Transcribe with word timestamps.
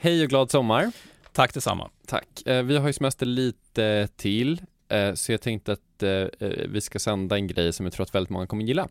Hej 0.00 0.22
och 0.22 0.28
glad 0.28 0.50
sommar. 0.50 0.92
Tack 1.32 1.54
detsamma. 1.54 1.90
Tack. 2.06 2.46
Eh, 2.46 2.62
vi 2.62 2.76
har 2.76 2.86
ju 2.86 2.92
semester 2.92 3.26
lite 3.26 4.08
till, 4.16 4.62
eh, 4.88 5.14
så 5.14 5.32
jag 5.32 5.40
tänkte 5.40 5.72
att 5.72 6.02
eh, 6.02 6.26
vi 6.68 6.80
ska 6.80 6.98
sända 6.98 7.36
en 7.36 7.46
grej 7.46 7.72
som 7.72 7.86
jag 7.86 7.92
tror 7.92 8.04
att 8.04 8.14
väldigt 8.14 8.30
många 8.30 8.46
kommer 8.46 8.64
gilla. 8.64 8.88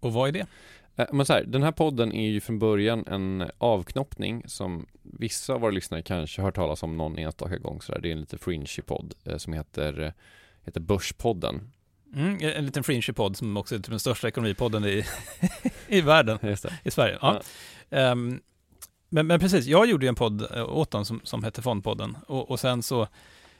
Och 0.00 0.12
vad 0.12 0.28
är 0.28 0.32
det? 0.32 0.46
Men 1.12 1.26
så 1.26 1.32
här, 1.32 1.44
den 1.44 1.62
här 1.62 1.72
podden 1.72 2.12
är 2.12 2.28
ju 2.28 2.40
från 2.40 2.58
början 2.58 3.04
en 3.06 3.50
avknoppning 3.58 4.42
som 4.46 4.86
vissa 5.02 5.54
av 5.54 5.60
våra 5.60 5.70
lyssnare 5.70 6.02
kanske 6.02 6.42
hört 6.42 6.54
talas 6.54 6.82
om 6.82 6.96
någon 6.96 7.18
enstaka 7.18 7.58
gång 7.58 7.82
sådär. 7.82 8.00
Det 8.00 8.08
är 8.08 8.12
en 8.12 8.20
lite 8.20 8.38
fringy 8.38 8.82
podd 8.86 9.14
som 9.36 9.52
heter, 9.52 10.12
heter 10.64 10.80
Börspodden. 10.80 11.72
Mm, 12.14 12.38
en 12.40 12.66
liten 12.66 12.84
fringy 12.84 13.12
podd 13.14 13.36
som 13.36 13.56
också 13.56 13.74
är 13.74 13.78
typ 13.78 13.90
den 13.90 14.00
största 14.00 14.28
ekonomipodden 14.28 14.84
i, 14.84 15.04
i 15.88 16.00
världen, 16.00 16.38
i 16.84 16.90
Sverige. 16.90 17.18
Ja. 17.20 17.42
ja. 17.88 18.12
Um, 18.12 18.40
men, 19.08 19.26
men, 19.26 19.40
precis, 19.40 19.66
jag 19.66 19.86
gjorde 19.86 20.06
ju 20.06 20.08
en 20.08 20.14
podd 20.14 20.46
eh, 20.54 20.76
åt 20.76 20.90
dem 20.90 21.04
som, 21.04 21.20
som 21.24 21.44
hette 21.44 21.62
Fondpodden 21.62 22.16
och, 22.26 22.50
och 22.50 22.60
sen 22.60 22.82
så 22.82 23.08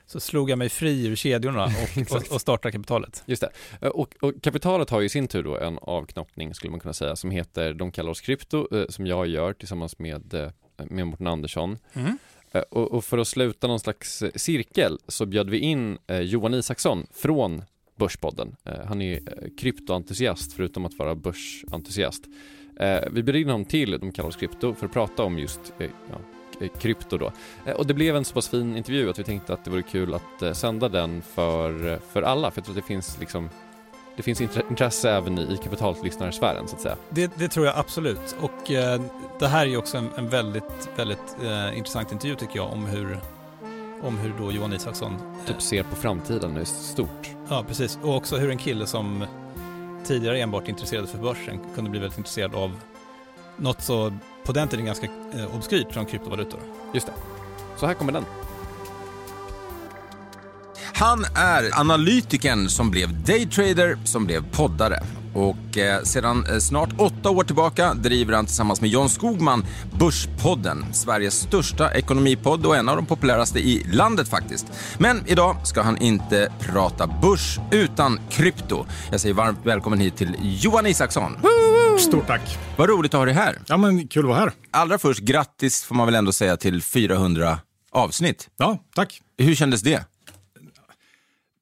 så 0.08 0.20
slog 0.20 0.50
jag 0.50 0.58
mig 0.58 0.68
fri 0.68 1.06
ur 1.06 1.16
kedjorna 1.16 1.64
och, 1.64 2.12
och, 2.16 2.32
och 2.32 2.40
startade 2.40 2.72
kapitalet. 2.72 3.22
Just 3.26 3.40
det. 3.42 3.50
Eh, 3.80 3.88
och, 3.88 4.14
och, 4.20 4.42
kapitalet 4.42 4.90
har 4.90 5.00
ju 5.00 5.06
i 5.06 5.08
sin 5.08 5.28
tur 5.28 5.42
då 5.42 5.58
en 5.58 5.78
avknoppning 5.82 6.54
skulle 6.54 6.70
man 6.70 6.80
kunna 6.80 6.94
säga 6.94 7.16
som 7.16 7.30
heter 7.30 7.74
De 7.74 7.92
kallar 7.92 8.10
oss 8.10 8.20
krypto 8.20 8.76
eh, 8.76 8.86
som 8.88 9.06
jag 9.06 9.26
gör 9.26 9.52
tillsammans 9.52 9.98
med, 9.98 10.52
med 10.76 11.06
Morten 11.06 11.26
Andersson. 11.26 11.78
Mm. 11.92 12.18
Och, 12.70 12.92
och, 12.92 13.04
för 13.04 13.18
att 13.18 13.28
sluta 13.28 13.66
någon 13.66 13.80
slags 13.80 14.22
cirkel 14.34 14.98
så 15.08 15.26
bjöd 15.26 15.50
vi 15.50 15.58
in 15.58 15.98
Johan 16.08 16.54
Isaksson 16.54 17.06
från 17.14 17.62
Börspodden. 17.96 18.56
Han 18.86 19.02
är 19.02 19.20
kryptoentusiast 19.60 20.52
förutom 20.52 20.84
att 20.84 20.94
vara 20.94 21.14
börsentusiast. 21.14 22.24
Eh, 22.76 23.00
vi 23.10 23.22
bjöd 23.22 23.36
in 23.36 23.48
honom 23.48 23.64
till 23.64 23.98
De 23.98 24.12
kallar 24.12 24.28
oss 24.28 24.36
krypto 24.36 24.74
för 24.74 24.86
att 24.86 24.92
prata 24.92 25.22
om 25.22 25.38
just 25.38 25.60
eh, 25.78 25.90
ja, 26.10 26.18
eh, 26.60 26.68
krypto 26.78 27.18
då. 27.18 27.32
Och 27.76 27.86
det 27.86 27.94
blev 27.94 28.16
en 28.16 28.24
så 28.24 28.34
pass 28.34 28.48
fin 28.48 28.76
intervju 28.76 29.10
att 29.10 29.18
vi 29.18 29.24
tänkte 29.24 29.52
att 29.52 29.64
det 29.64 29.70
vore 29.70 29.82
kul 29.82 30.14
att 30.14 30.56
sända 30.56 30.88
den 30.88 31.22
för, 31.22 31.98
för 32.12 32.22
alla, 32.22 32.50
för 32.50 32.58
jag 32.58 32.64
tror 32.64 32.78
att 32.78 32.82
det 32.82 32.88
finns 32.88 33.20
liksom 33.20 33.50
det 34.16 34.22
finns 34.22 34.40
intresse 34.40 35.10
även 35.10 35.38
i 35.38 35.56
kapitallyssnarsfären 35.64 36.68
så 36.68 36.76
att 36.76 36.82
säga. 36.82 36.96
Det, 37.10 37.32
det, 37.38 37.48
tror 37.48 37.66
jag 37.66 37.78
absolut 37.78 38.36
och 38.40 38.70
eh, 38.70 39.00
det 39.38 39.46
här 39.46 39.66
är 39.66 39.70
ju 39.70 39.76
också 39.76 39.98
en, 39.98 40.08
en 40.16 40.28
väldigt, 40.28 40.90
väldigt 40.96 41.36
eh, 41.42 41.78
intressant 41.78 42.12
intervju 42.12 42.36
tycker 42.36 42.56
jag 42.56 42.72
om 42.72 42.86
hur, 42.86 43.18
om 44.02 44.18
hur 44.18 44.32
då 44.38 44.52
Johan 44.52 44.72
Isaksson 44.72 45.12
eh, 45.12 45.46
typ 45.46 45.62
ser 45.62 45.82
på 45.82 45.96
framtiden 45.96 46.58
i 46.58 46.64
stort. 46.64 47.30
Ja, 47.48 47.64
precis. 47.68 47.98
Och 48.02 48.16
också 48.16 48.36
hur 48.36 48.50
en 48.50 48.58
kille 48.58 48.86
som 48.86 49.24
tidigare 50.06 50.40
enbart 50.40 50.68
intresserade 50.68 51.06
för 51.06 51.18
börsen 51.18 51.60
kunde 51.74 51.90
bli 51.90 52.00
väldigt 52.00 52.18
intresserad 52.18 52.54
av 52.54 52.72
något 53.56 53.82
så 53.82 54.12
på 54.44 54.52
den 54.52 54.68
tiden 54.68 54.86
ganska 54.86 55.06
eh, 55.06 55.56
obskyrt 55.56 55.94
som 55.94 56.06
kryptovalutor. 56.06 56.60
Just 56.94 57.06
det. 57.06 57.12
Så 57.76 57.86
här 57.86 57.94
kommer 57.94 58.12
den. 58.12 58.24
Han 60.94 61.24
är 61.34 61.80
analytikern 61.80 62.68
som 62.68 62.90
blev 62.90 63.22
daytrader, 63.24 63.98
som 64.04 64.26
blev 64.26 64.50
poddare. 64.52 65.02
Och 65.36 65.78
eh, 65.78 66.02
sedan 66.02 66.46
eh, 66.46 66.58
snart 66.58 66.88
åtta 66.98 67.30
år 67.30 67.44
tillbaka 67.44 67.94
driver 67.94 68.32
han 68.32 68.46
tillsammans 68.46 68.80
med 68.80 68.90
John 68.90 69.08
Skogman 69.08 69.64
Börspodden, 69.98 70.84
Sveriges 70.92 71.34
största 71.34 71.94
ekonomipodd 71.94 72.66
och 72.66 72.76
en 72.76 72.88
av 72.88 72.96
de 72.96 73.06
populäraste 73.06 73.58
i 73.58 73.86
landet 73.92 74.28
faktiskt. 74.28 74.66
Men 74.98 75.22
idag 75.26 75.56
ska 75.66 75.82
han 75.82 75.96
inte 75.96 76.52
prata 76.60 77.06
börs 77.22 77.58
utan 77.70 78.20
krypto. 78.30 78.86
Jag 79.10 79.20
säger 79.20 79.34
varmt 79.34 79.58
välkommen 79.64 80.00
hit 80.00 80.16
till 80.16 80.36
Johan 80.42 80.86
Isaksson. 80.86 81.32
Stort 81.98 82.26
tack. 82.26 82.58
Vad 82.76 82.88
roligt 82.88 83.14
att 83.14 83.18
ha 83.18 83.24
dig 83.24 83.34
här. 83.34 83.58
Ja, 83.66 83.76
men 83.76 84.08
kul 84.08 84.24
att 84.24 84.28
vara 84.28 84.38
här. 84.38 84.52
Allra 84.70 84.98
först, 84.98 85.20
grattis 85.20 85.84
får 85.84 85.94
man 85.94 86.06
väl 86.06 86.14
ändå 86.14 86.32
säga 86.32 86.56
till 86.56 86.82
400 86.82 87.58
avsnitt. 87.92 88.48
Ja, 88.56 88.78
tack. 88.94 89.20
Hur 89.38 89.54
kändes 89.54 89.82
det? 89.82 90.04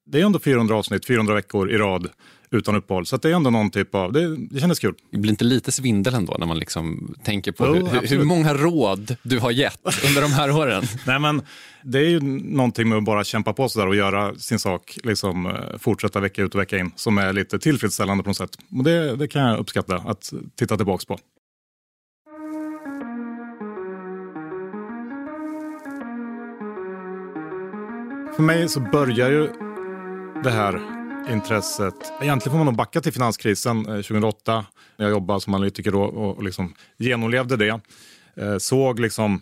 Det 0.06 0.20
är 0.20 0.27
ändå 0.27 0.39
400 0.39 0.77
avsnitt, 0.77 1.06
400 1.06 1.34
veckor 1.34 1.70
i 1.70 1.78
rad 1.78 2.08
utan 2.55 2.74
uppehåll. 2.74 3.06
Så 3.06 3.17
det 3.17 3.30
är 3.30 3.34
ändå 3.34 3.51
någon 3.51 3.70
typ 3.70 3.95
av, 3.95 4.12
det, 4.12 4.36
det 4.36 4.61
kändes 4.61 4.78
kul. 4.78 4.95
Det 5.11 5.18
blir 5.18 5.30
inte 5.30 5.45
lite 5.45 5.73
svindel 5.73 6.14
ändå 6.14 6.36
när 6.39 6.46
man 6.46 6.58
liksom 6.58 7.14
tänker 7.24 7.52
på 7.52 7.64
oh, 7.64 7.89
hur, 7.89 8.08
hur, 8.08 8.24
många 8.24 8.55
råd 8.55 9.17
du 9.23 9.39
har 9.39 9.51
gett 9.51 9.80
under 10.08 10.23
de 10.23 10.33
här 10.33 10.51
åren? 10.51 10.84
Nej 11.06 11.18
men 11.18 11.42
det 11.83 11.98
är 11.98 12.08
ju 12.08 12.20
någonting 12.20 12.89
med 12.89 12.98
att 12.98 13.05
bara 13.05 13.24
kämpa 13.24 13.52
på 13.52 13.68
sådär 13.68 13.86
och 13.86 13.96
göra 13.96 14.34
sin 14.34 14.58
sak, 14.58 14.98
liksom 15.05 15.46
eh, 15.46 15.78
fortsätta 15.78 16.20
vecka 16.20 16.42
ut 16.42 16.55
och 16.55 16.61
vecka 16.61 16.78
in, 16.78 16.92
som 16.96 17.18
är 17.18 17.33
lite 17.33 17.58
tillfredsställande 17.58 18.24
på 18.24 18.30
något 18.30 18.36
sätt. 18.36 18.58
Och 18.78 18.84
det, 18.84 19.17
det 19.17 19.28
kan 19.28 19.42
jag 19.42 19.58
uppskatta 19.58 19.96
att 19.96 20.33
titta 20.57 20.77
tillbaks 20.77 21.05
på. 21.05 21.18
För 28.36 28.42
mig 28.42 28.68
så 28.68 28.80
börjar 28.80 29.30
ju 29.30 29.48
det 30.42 30.51
här 30.51 31.03
intresset. 31.30 31.95
Egentligen 32.20 32.52
får 32.52 32.58
man 32.58 32.67
nog 32.67 32.77
backa 32.77 33.01
till 33.01 33.12
finanskrisen 33.12 33.79
eh, 33.79 33.95
2008. 33.95 34.67
Jag 34.96 35.11
jobbade 35.11 35.40
som 35.40 35.55
analytiker 35.55 35.92
då 35.92 36.02
och 36.02 36.42
liksom 36.42 36.74
genomlevde 36.96 37.57
det. 37.57 37.80
Eh, 38.36 38.58
såg 38.58 39.01
liksom 39.01 39.40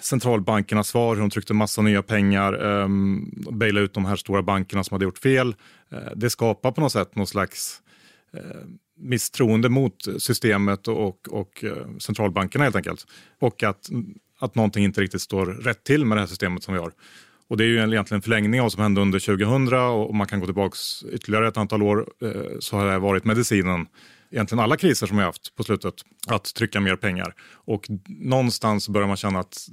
centralbankernas 0.00 0.88
svar, 0.88 1.14
hur 1.14 1.20
de 1.20 1.30
tryckte 1.30 1.54
massa 1.54 1.82
nya 1.82 2.02
pengar, 2.02 2.52
ehm, 2.52 2.84
um, 2.84 3.58
bailade 3.58 3.84
ut 3.84 3.94
de 3.94 4.04
här 4.04 4.16
stora 4.16 4.42
bankerna 4.42 4.84
som 4.84 4.94
hade 4.94 5.04
gjort 5.04 5.18
fel. 5.18 5.54
Uh, 5.92 5.98
det 6.16 6.30
skapar 6.30 6.72
på 6.72 6.80
något 6.80 6.92
sätt 6.92 7.16
någon 7.16 7.26
slags 7.26 7.82
uh, 8.36 8.40
misstroende 8.96 9.68
mot 9.68 10.06
systemet 10.18 10.88
och, 10.88 11.28
och 11.28 11.64
uh, 11.64 11.98
centralbankerna 11.98 12.64
helt 12.64 12.76
enkelt. 12.76 13.06
Och 13.40 13.62
att, 13.62 13.90
att 14.38 14.54
någonting 14.54 14.84
inte 14.84 15.00
riktigt 15.00 15.22
står 15.22 15.46
rätt 15.46 15.84
till 15.84 16.04
med 16.04 16.16
det 16.16 16.20
här 16.20 16.28
systemet 16.28 16.62
som 16.62 16.74
vi 16.74 16.80
har. 16.80 16.92
Och 17.52 17.58
det 17.58 17.64
är 17.64 17.68
ju 17.68 17.76
egentligen 17.76 18.18
en 18.18 18.22
förlängning 18.22 18.60
av 18.60 18.64
vad 18.64 18.72
som 18.72 18.82
hände 18.82 19.00
under 19.00 19.18
2000 19.18 19.74
och 19.74 20.10
om 20.10 20.16
man 20.16 20.26
kan 20.26 20.40
gå 20.40 20.46
tillbaka 20.46 20.76
ytterligare 21.12 21.48
ett 21.48 21.56
antal 21.56 21.82
år 21.82 22.06
eh, 22.22 22.58
så 22.58 22.76
har 22.76 22.86
det 22.86 22.98
varit 22.98 23.24
medicinen 23.24 23.86
egentligen 24.30 24.64
alla 24.64 24.76
kriser 24.76 25.06
som 25.06 25.16
vi 25.16 25.22
haft 25.22 25.56
på 25.56 25.64
slutet, 25.64 25.94
att 26.26 26.54
trycka 26.54 26.80
mer 26.80 26.96
pengar. 26.96 27.34
Och 27.64 27.86
någonstans 28.08 28.88
börjar 28.88 29.08
man 29.08 29.16
känna 29.16 29.38
att 29.38 29.66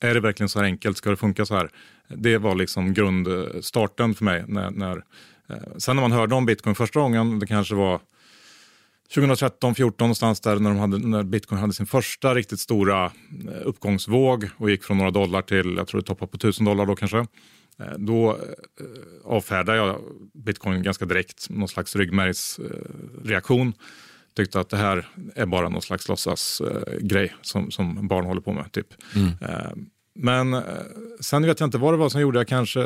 är 0.00 0.14
det 0.14 0.20
verkligen 0.20 0.48
så 0.48 0.58
här 0.58 0.66
enkelt, 0.66 0.96
ska 0.96 1.10
det 1.10 1.16
funka 1.16 1.46
så 1.46 1.54
här? 1.54 1.70
Det 2.08 2.38
var 2.38 2.54
liksom 2.54 2.94
grundstarten 2.94 4.14
för 4.14 4.24
mig. 4.24 4.44
När, 4.48 4.70
när 4.70 4.96
eh, 5.48 5.56
sen 5.78 5.96
när 5.96 6.02
man 6.02 6.12
hörde 6.12 6.34
om 6.34 6.46
bitcoin 6.46 6.74
första 6.74 7.00
gången, 7.00 7.38
det 7.38 7.46
kanske 7.46 7.74
var 7.74 8.00
2013, 9.14 9.74
14 9.74 10.04
någonstans 10.04 10.40
där 10.40 10.56
när, 10.56 10.70
de 10.70 10.78
hade, 10.78 10.98
när 10.98 11.22
bitcoin 11.22 11.60
hade 11.60 11.72
sin 11.72 11.86
första 11.86 12.34
riktigt 12.34 12.60
stora 12.60 13.04
eh, 13.04 13.10
uppgångsvåg 13.64 14.48
och 14.56 14.70
gick 14.70 14.84
från 14.84 14.98
några 14.98 15.10
dollar 15.10 15.42
till, 15.42 15.74
jag 15.76 15.86
tror 15.88 16.00
det 16.00 16.06
toppade 16.06 16.30
på 16.30 16.36
1000 16.36 16.64
dollar 16.64 16.86
då 16.86 16.96
kanske. 16.96 17.18
Eh, 17.18 17.98
då 17.98 18.30
eh, 18.30 18.36
avfärdade 19.24 19.78
jag 19.78 20.00
bitcoin 20.34 20.82
ganska 20.82 21.04
direkt, 21.04 21.50
någon 21.50 21.68
slags 21.68 21.96
ryggmärgsreaktion. 21.96 23.72
Tyckte 24.36 24.60
att 24.60 24.68
det 24.68 24.76
här 24.76 25.08
är 25.34 25.46
bara 25.46 25.68
någon 25.68 25.82
slags 25.82 26.08
låtsasgrej 26.08 27.34
som, 27.42 27.70
som 27.70 28.08
barn 28.08 28.24
håller 28.24 28.40
på 28.40 28.52
med. 28.52 28.72
typ. 28.72 28.86
Mm. 29.14 29.32
Men 30.14 30.62
sen 31.20 31.46
vet 31.46 31.60
jag 31.60 31.66
inte 31.66 31.78
vad 31.78 31.94
det 31.94 31.98
var 31.98 32.08
som 32.08 32.20
gjorde, 32.20 32.38
jag 32.38 32.48
kanske 32.48 32.80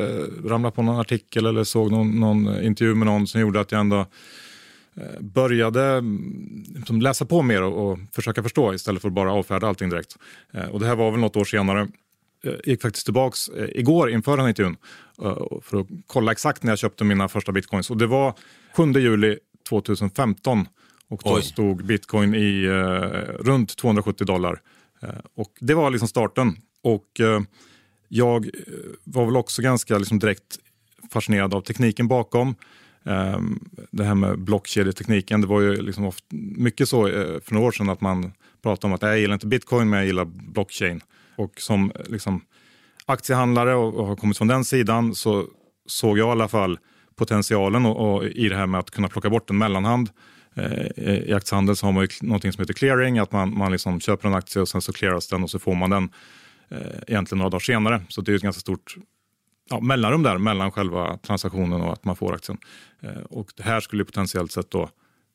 ramlade 0.44 0.74
på 0.74 0.82
någon 0.82 1.00
artikel 1.00 1.46
eller 1.46 1.64
såg 1.64 1.90
någon, 1.90 2.20
någon 2.20 2.62
intervju 2.62 2.94
med 2.94 3.06
någon 3.06 3.26
som 3.26 3.40
gjorde 3.40 3.60
att 3.60 3.72
jag 3.72 3.80
ändå 3.80 4.06
började 5.20 5.84
mm, 5.84 6.64
liksom 6.74 7.02
läsa 7.02 7.24
på 7.24 7.42
mer 7.42 7.62
och, 7.62 7.90
och, 7.90 7.98
försöka 8.12 8.42
förstå 8.42 8.74
istället 8.74 9.02
för 9.02 9.08
att 9.08 9.14
bara 9.14 9.32
avfärda 9.32 9.66
allting 9.66 9.90
direkt. 9.90 10.16
Eh, 10.52 10.68
och 10.68 10.80
det 10.80 10.86
här 10.86 10.96
var 10.96 11.10
väl 11.10 11.20
något 11.20 11.36
år 11.36 11.44
senare. 11.44 11.88
Jag 12.42 12.52
eh, 12.52 12.60
gick 12.64 12.82
faktiskt 12.82 13.06
tillbaks 13.06 13.50
igår 13.68 14.10
inför 14.10 14.36
den 14.36 14.40
här 14.40 14.48
intervjun 14.48 14.76
för 15.62 15.80
att 15.80 15.86
kolla 16.06 16.32
exakt 16.32 16.62
när 16.62 16.72
jag 16.72 16.78
köpte 16.78 17.04
mina 17.04 17.28
första 17.28 17.52
bitcoins. 17.52 17.90
Och 17.90 17.96
det 17.96 18.06
var 18.06 18.34
7 18.76 18.92
juli 18.92 19.38
2015 19.68 20.66
och 21.10 21.20
då 21.24 21.34
Oj. 21.34 21.42
stod 21.42 21.84
bitcoin 21.84 22.34
i 22.34 22.64
eh, 22.64 23.44
runt 23.44 23.76
270 23.76 24.26
dollar. 24.26 24.60
Eh, 25.02 25.08
och 25.34 25.52
det 25.60 25.74
var 25.74 25.90
liksom 25.90 26.08
starten. 26.08 26.56
Och 26.82 27.20
eh, 27.20 27.40
jag 28.08 28.50
var 29.04 29.26
väl 29.26 29.36
också 29.36 29.62
ganska 29.62 29.98
liksom 29.98 30.18
direkt 30.18 30.58
fascinerad 31.12 31.54
av 31.54 31.60
tekniken 31.60 32.08
bakom. 32.08 32.54
Ehm, 33.04 33.60
det 33.90 34.04
här 34.04 34.14
med 34.14 34.38
blockkedjetekniken, 34.38 35.40
det 35.40 35.46
var 35.46 35.60
ju 35.60 35.82
liksom 35.82 36.04
ofta, 36.04 36.26
mycket 36.56 36.88
så 36.88 37.08
eh, 37.08 37.40
för 37.40 37.54
några 37.54 37.66
år 37.66 37.72
sedan 37.72 37.88
att 37.88 38.00
man 38.00 38.32
pratade 38.62 38.86
om 38.86 38.94
att 38.94 39.02
jag 39.02 39.18
gillar 39.18 39.34
inte 39.34 39.46
bitcoin 39.46 39.90
men 39.90 39.98
jag 39.98 40.06
gillar 40.06 40.24
blockchain. 40.24 41.00
Och 41.36 41.60
som 41.60 41.92
eh, 41.94 42.12
liksom, 42.12 42.40
aktiehandlare 43.06 43.74
och, 43.74 44.06
har 44.06 44.16
kommit 44.16 44.38
från 44.38 44.48
den 44.48 44.64
sidan 44.64 45.14
så 45.14 45.46
såg 45.86 46.18
jag 46.18 46.28
i 46.28 46.30
alla 46.30 46.48
fall 46.48 46.78
potentialen 47.16 47.86
och, 47.86 48.14
och 48.14 48.24
i 48.24 48.48
det 48.48 48.56
här 48.56 48.66
med 48.66 48.80
att 48.80 48.90
kunna 48.90 49.08
plocka 49.08 49.30
bort 49.30 49.50
en 49.50 49.58
mellanhand. 49.58 50.10
Eh, 50.54 51.12
I 51.12 51.32
aktiehandel 51.32 51.76
så 51.76 51.86
har 51.86 51.92
man 51.92 52.02
ju 52.02 52.08
någonting 52.22 52.52
som 52.52 52.62
heter 52.62 52.74
clearing, 52.74 53.18
att 53.18 53.32
man, 53.32 53.58
man 53.58 53.72
liksom 53.72 54.00
köper 54.00 54.28
en 54.28 54.34
aktie 54.34 54.62
och 54.62 54.68
sen 54.68 54.82
så 54.82 54.92
clearas 54.92 55.28
den 55.28 55.42
och 55.42 55.50
så 55.50 55.58
får 55.58 55.74
man 55.74 55.90
den 55.90 56.10
eh, 56.68 56.78
egentligen 57.06 57.38
några 57.38 57.50
dagar 57.50 57.60
senare. 57.60 58.02
Så 58.08 58.20
det 58.20 58.32
är 58.32 58.36
ett 58.36 58.42
ganska 58.42 58.60
stort 58.60 58.96
ja, 59.70 59.80
mellanrum 59.80 60.22
där 60.22 60.38
mellan 60.38 60.72
själva 60.72 61.16
transaktionen 61.16 61.80
och 61.80 61.92
att 61.92 62.04
man 62.04 62.16
får 62.16 62.34
aktien. 62.34 62.58
Eh, 63.00 63.20
och 63.30 63.52
det 63.56 63.62
här 63.62 63.80
skulle 63.80 64.04
potentiellt 64.04 64.52
sett 64.52 64.70
då 64.70 64.90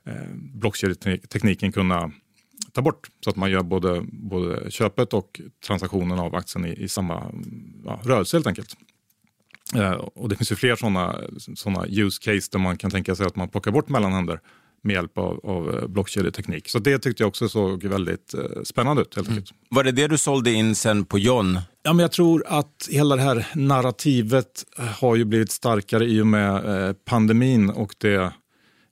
eh, 0.07 0.13
blockkedjetekniken 0.33 1.71
kunna 1.71 2.11
ta 2.71 2.81
bort. 2.81 3.09
Så 3.23 3.29
att 3.29 3.35
man 3.35 3.51
gör 3.51 3.63
både, 3.63 4.01
både 4.11 4.71
köpet 4.71 5.13
och 5.13 5.41
transaktionen 5.67 6.19
av 6.19 6.35
aktien 6.35 6.65
i, 6.65 6.83
i 6.83 6.87
samma 6.87 7.31
ja, 7.85 7.99
rörelse 8.03 8.37
helt 8.37 8.47
enkelt. 8.47 8.77
Eh, 9.75 9.91
och 9.91 10.29
det 10.29 10.35
finns 10.35 10.51
ju 10.51 10.55
fler 10.55 10.75
sådana 10.75 11.21
såna 11.55 11.85
use 11.87 12.21
case 12.21 12.49
där 12.51 12.59
man 12.59 12.77
kan 12.77 12.91
tänka 12.91 13.15
sig 13.15 13.25
att 13.25 13.35
man 13.35 13.49
plockar 13.49 13.71
bort 13.71 13.89
mellanhänder 13.89 14.39
med 14.81 14.93
hjälp 14.93 15.17
av, 15.17 15.39
av 15.43 15.75
eh, 15.75 15.87
blockkedjeteknik. 15.87 16.69
Så 16.69 16.79
det 16.79 16.99
tyckte 16.99 17.23
jag 17.23 17.27
också 17.27 17.49
såg 17.49 17.83
väldigt 17.83 18.33
eh, 18.33 18.41
spännande 18.63 19.01
ut. 19.01 19.15
Helt 19.15 19.27
mm. 19.27 19.43
Var 19.69 19.83
det 19.83 19.91
det 19.91 20.07
du 20.07 20.17
sålde 20.17 20.51
in 20.51 20.75
sen 20.75 21.05
på 21.05 21.19
John? 21.19 21.59
Ja, 21.83 21.93
men 21.93 21.99
jag 21.99 22.11
tror 22.11 22.43
att 22.47 22.87
hela 22.91 23.15
det 23.15 23.21
här 23.21 23.47
narrativet 23.53 24.65
har 24.77 25.15
ju 25.15 25.25
blivit 25.25 25.51
starkare 25.51 26.05
i 26.05 26.21
och 26.21 26.27
med 26.27 26.87
eh, 26.87 26.93
pandemin 26.93 27.69
och 27.69 27.95
det 27.97 28.33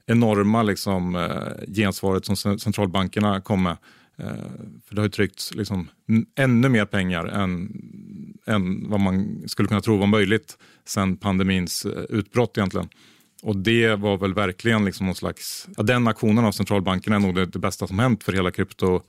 enorma 0.05 0.63
liksom, 0.63 1.15
eh, 1.15 1.73
gensvaret 1.75 2.25
som 2.25 2.35
centralbankerna 2.35 3.41
kom 3.41 3.63
med. 3.63 3.77
Eh, 4.17 4.25
för 4.85 4.95
det 4.95 5.01
har 5.01 5.05
ju 5.05 5.11
tryckts 5.11 5.53
liksom, 5.53 5.87
ännu 6.35 6.69
mer 6.69 6.85
pengar 6.85 7.25
än, 7.25 7.81
än 8.45 8.89
vad 8.89 8.99
man 8.99 9.43
skulle 9.47 9.67
kunna 9.67 9.81
tro 9.81 9.97
var 9.97 10.07
möjligt 10.07 10.57
sen 10.85 11.17
pandemins 11.17 11.85
eh, 11.85 12.03
utbrott 12.09 12.57
egentligen. 12.57 12.89
Och 13.43 13.55
det 13.55 13.95
var 13.95 14.17
väl 14.17 14.33
verkligen 14.33 14.85
liksom 14.85 15.05
någon 15.05 15.15
slags, 15.15 15.67
ja, 15.77 15.83
den 15.83 16.07
aktionen 16.07 16.45
av 16.45 16.51
centralbankerna 16.51 17.15
är 17.15 17.19
nog 17.19 17.35
det, 17.35 17.45
det 17.45 17.59
bästa 17.59 17.87
som 17.87 17.99
hänt 17.99 18.23
för 18.23 18.33
hela 18.33 18.51
krypto 18.51 19.01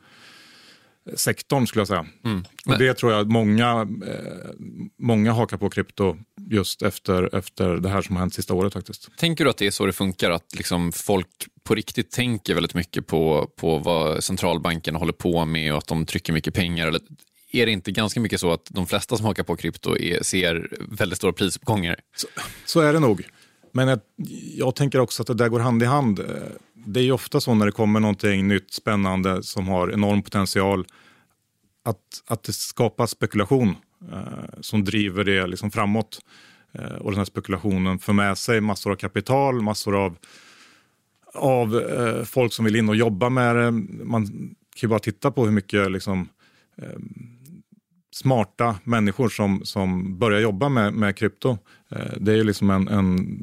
sektorn 1.15 1.67
skulle 1.67 1.81
jag 1.81 1.89
säga. 1.89 2.07
Mm. 2.25 2.45
Och 2.67 2.79
det 2.79 2.95
tror 2.95 3.13
jag 3.13 3.31
många, 3.31 3.89
eh, 4.07 4.51
många 4.99 5.33
hakar 5.33 5.57
på 5.57 5.71
krypto 5.71 6.17
just 6.51 6.83
efter, 6.83 7.35
efter 7.35 7.77
det 7.77 7.89
här 7.89 8.03
som 8.03 8.17
har 8.17 8.21
hänt 8.21 8.35
sista 8.35 8.55
året 8.55 8.73
faktiskt. 8.73 9.09
Tänker 9.17 9.45
du 9.45 9.51
att 9.51 9.57
det 9.57 9.67
är 9.67 9.71
så 9.71 9.87
det 9.87 9.93
funkar, 9.93 10.31
att 10.31 10.55
liksom 10.55 10.93
folk 10.93 11.29
på 11.65 11.75
riktigt 11.75 12.11
tänker 12.11 12.55
väldigt 12.55 12.75
mycket 12.75 13.07
på, 13.07 13.51
på 13.57 13.79
vad 13.79 14.25
centralbankerna 14.25 14.99
håller 14.99 15.13
på 15.13 15.45
med 15.45 15.73
och 15.73 15.79
att 15.79 15.87
de 15.87 16.07
trycker 16.07 16.33
mycket 16.33 16.55
pengar? 16.55 16.89
Eller 16.89 17.01
är 17.53 17.67
det 17.67 17.73
inte 17.73 17.93
ganska 17.93 18.21
mycket 18.21 18.41
så 18.41 18.53
att 18.53 18.69
de 18.71 18.87
flesta 18.87 19.17
som 19.17 19.27
hakar 19.27 19.43
på 19.43 19.57
krypto 19.57 19.99
är, 19.99 20.23
ser 20.23 20.69
väldigt 20.91 21.17
stora 21.17 21.33
prisuppgångar? 21.33 21.97
Så, 22.17 22.27
så 22.65 22.81
är 22.81 22.93
det 22.93 23.01
nog. 23.01 23.23
Men 23.77 23.89
jag, 23.89 24.01
jag, 24.57 24.77
tänker 24.77 24.99
också 24.99 25.23
att 25.23 25.27
det 25.27 25.35
där 25.35 25.49
går 25.49 25.61
hand 25.61 25.83
i 25.83 25.87
hand. 25.87 26.21
Det 26.75 27.01
är 27.01 27.05
ju 27.05 27.13
ofta 27.13 27.41
så 27.41 27.55
när 27.55 27.67
det 27.67 27.73
kommer 27.73 28.01
någonting 28.01 28.49
nytt, 28.49 28.73
spännande, 28.73 29.43
som 29.43 29.69
har 29.69 29.93
enorm 29.93 30.23
potential, 30.23 30.87
att, 31.85 32.23
att 32.27 32.43
det 32.43 32.53
skapas 32.53 33.11
spekulation 33.11 33.77
eh, 34.13 34.61
som 34.61 34.85
driver 34.85 35.25
det 35.25 35.47
liksom 35.47 35.71
framåt. 35.71 36.21
Eh, 36.73 36.95
och 36.95 37.11
den 37.11 37.19
här 37.19 37.25
spekulationen 37.25 37.99
för 37.99 38.13
med 38.13 38.39
sig 38.39 38.61
massor 38.61 38.93
av 38.93 38.97
kapital, 38.97 39.63
massor 39.63 39.97
av, 39.97 40.17
av 41.35 41.79
eh, 41.79 42.25
folk 42.25 42.53
som 42.53 42.65
vill 42.65 42.77
in 42.77 42.89
och 42.89 42.97
jobba 42.97 43.29
med 43.29 43.57
det. 43.57 43.71
Man 44.05 44.27
kan 44.27 44.81
ju 44.83 44.89
bara 44.89 44.99
titta 44.99 45.31
på 45.31 45.45
hur 45.45 45.53
mycket 45.53 45.91
liksom, 45.91 46.29
eh, 46.77 46.99
smarta 48.15 48.77
människor 48.85 49.29
som, 49.29 49.65
som 49.65 50.19
börjar 50.19 50.41
jobba 50.41 50.69
med, 50.69 50.95
med 50.95 51.17
krypto. 51.17 51.59
Eh, 51.91 52.13
det 52.17 52.33
är 52.33 52.37
ju 52.37 52.45
liksom 52.45 52.71
en, 52.71 52.89
en, 52.89 53.39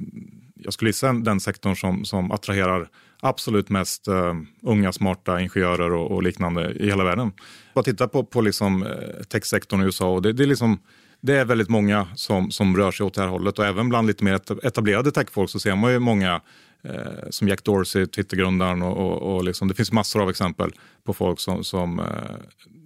jag 0.56 0.74
skulle 0.74 0.90
gissa 0.90 1.14
den 1.14 1.40
sektorn 1.40 1.76
som, 1.76 2.06
som 2.06 2.32
attraherar 2.32 2.90
absolut 3.22 3.70
mest 3.70 4.08
uh, 4.08 4.34
unga 4.62 4.92
smarta 4.92 5.42
ingenjörer 5.42 5.92
och, 5.92 6.12
och, 6.12 6.24
liknande 6.24 6.72
i 6.72 6.86
hela 6.86 7.04
världen. 7.04 7.32
Bara 7.74 7.84
titta 7.84 8.08
på, 8.08 8.24
på 8.24 8.42
liksom, 8.42 8.84
eh, 8.84 9.24
techsektorn 9.24 9.82
i 9.82 9.86
USA 9.86 10.10
och 10.10 10.22
det, 10.22 10.34
det, 10.34 10.44
är 10.44 10.48
liksom, 10.48 10.80
det 11.22 11.36
är 11.38 11.46
väldigt 11.46 11.70
många 11.70 12.08
som, 12.16 12.52
som 12.52 12.78
rör 12.78 12.92
sig 12.92 13.06
åt 13.06 13.14
det 13.14 13.22
här 13.22 13.28
hållet 13.28 13.60
och 13.60 13.66
även 13.66 13.90
bland 13.90 14.08
lite 14.08 14.24
mer 14.24 14.40
etablerade 14.64 15.12
techfolk 15.12 15.50
så 15.50 15.60
ser 15.60 15.76
man 15.76 15.92
ju 15.92 16.00
många 16.00 16.42
uh, 16.86 17.30
som 17.30 17.48
Jack 17.48 17.64
Dorsey, 17.64 18.06
Twittergrundaren 18.06 18.82
och, 18.82 18.98
och, 18.98 19.36
och 19.36 19.44
liksom, 19.44 19.68
det 19.68 19.74
finns 19.74 19.92
massor 19.92 20.22
av 20.22 20.30
exempel 20.30 20.72
på 21.04 21.14
folk 21.14 21.40
som, 21.40 21.64
som 21.64 22.02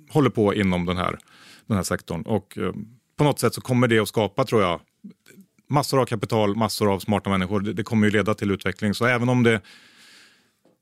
håller 0.09 0.29
på 0.29 0.53
inom 0.53 0.85
den 0.85 0.97
här, 0.97 1.17
den 1.67 1.77
här 1.77 1.83
sektorn. 1.83 2.21
Och 2.21 2.57
eh, 2.57 2.73
på 3.17 3.23
något 3.23 3.39
sätt 3.39 3.53
så 3.53 3.61
kommer 3.61 3.87
det 3.87 3.99
att 3.99 4.07
skapa, 4.07 4.45
tror 4.45 4.61
jag, 4.61 4.81
massor 5.69 6.01
av 6.01 6.05
kapital, 6.05 6.55
massor 6.55 6.93
av 6.93 6.99
smarta 6.99 7.29
människor. 7.29 7.59
Det, 7.59 7.73
det 7.73 7.83
kommer 7.83 8.07
ju 8.07 8.11
leda 8.11 8.33
till 8.33 8.51
utveckling. 8.51 8.93
Så 8.93 9.05
även 9.05 9.29
om 9.29 9.43
det 9.43 9.61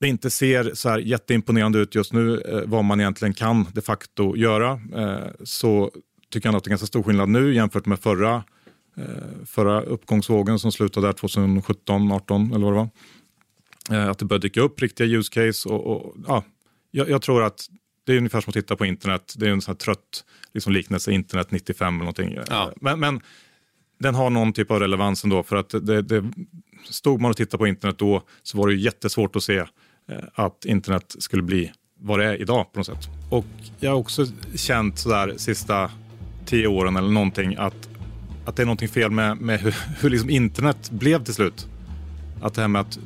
det 0.03 0.07
inte 0.07 0.29
ser 0.29 0.71
så 0.73 0.89
här 0.89 0.99
jätteimponerande 0.99 1.79
ut 1.79 1.95
just 1.95 2.13
nu 2.13 2.41
eh, 2.41 2.61
vad 2.65 2.83
man 2.83 2.99
egentligen 2.99 3.33
kan 3.33 3.67
de 3.73 3.81
facto 3.81 4.35
göra 4.35 4.71
eh, 4.95 5.27
så 5.43 5.91
tycker 6.29 6.49
jag 6.49 6.55
att 6.55 6.63
det 6.63 6.67
är 6.67 6.69
ganska 6.69 6.87
stor 6.87 7.03
skillnad 7.03 7.29
nu 7.29 7.53
jämfört 7.53 7.85
med 7.85 7.99
förra, 7.99 8.43
eh, 8.97 9.45
förra 9.45 9.81
uppgångsvågen 9.81 10.59
som 10.59 10.71
slutade 10.71 11.07
där 11.07 11.13
2017, 11.13 12.11
18 12.11 12.53
eller 12.53 12.71
vad 12.71 12.73
det 12.73 12.77
var. 12.77 14.09
Att 14.09 14.19
det 14.19 14.25
börjar 14.25 14.41
dyka 14.41 14.61
upp 14.61 14.81
riktiga 14.81 15.07
use 15.07 15.33
case 15.33 15.69
och, 15.69 15.87
och 15.87 16.15
ja, 16.27 16.43
jag, 16.91 17.09
jag, 17.09 17.21
tror 17.21 17.43
att 17.43 17.67
det 18.05 18.13
är 18.13 18.17
ungefär 18.17 18.41
som 18.41 18.49
att 18.49 18.53
titta 18.53 18.75
på 18.75 18.85
internet. 18.85 19.33
Det 19.37 19.47
är 19.47 19.51
en 19.51 19.61
sån 19.61 19.71
här 19.71 19.77
trött 19.77 20.25
liksom 20.53 20.73
liknelse, 20.73 21.11
internet 21.11 21.51
95 21.51 21.87
eller 21.87 21.99
någonting. 21.99 22.37
Ja. 22.49 22.73
Men, 22.81 22.99
men 22.99 23.21
den 23.99 24.15
har 24.15 24.29
någon 24.29 24.53
typ 24.53 24.71
av 24.71 24.79
relevans 24.79 25.23
ändå 25.23 25.43
för 25.43 25.55
att 25.55 25.69
det, 25.69 26.01
det, 26.01 26.31
stod 26.89 27.21
man 27.21 27.31
och 27.31 27.37
tittade 27.37 27.57
på 27.57 27.67
internet 27.67 27.97
då 27.97 28.23
så 28.43 28.57
var 28.57 28.67
det 28.67 28.75
jättesvårt 28.75 29.35
att 29.35 29.43
se 29.43 29.65
Eh, 30.09 30.17
att 30.35 30.65
internet 30.65 31.15
skulle 31.19 31.43
bli 31.43 31.71
vad 31.99 32.19
det 32.19 32.25
är 32.25 32.41
idag 32.41 32.73
på 32.73 32.79
något 32.79 32.85
sätt. 32.85 33.09
Och 33.29 33.45
jag 33.79 33.91
har 33.91 33.97
också 33.97 34.25
känt 34.55 34.99
sådär 34.99 35.33
sista 35.37 35.91
tio 36.45 36.67
åren 36.67 36.95
eller 36.95 37.09
någonting 37.09 37.55
att, 37.55 37.89
att 38.45 38.55
det 38.55 38.63
är 38.63 38.65
någonting 38.65 38.89
fel 38.89 39.11
med, 39.11 39.37
med 39.37 39.59
hur, 39.59 39.75
hur 40.01 40.09
liksom 40.09 40.29
internet 40.29 40.91
blev 40.91 41.23
till 41.23 41.33
slut. 41.33 41.67
Att 42.41 42.53
det 42.53 42.61
här 42.61 42.67
med 42.67 42.81
att 42.81 42.99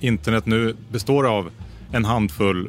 internet 0.00 0.46
nu 0.46 0.76
består 0.92 1.26
av 1.26 1.50
en 1.92 2.04
handfull 2.04 2.68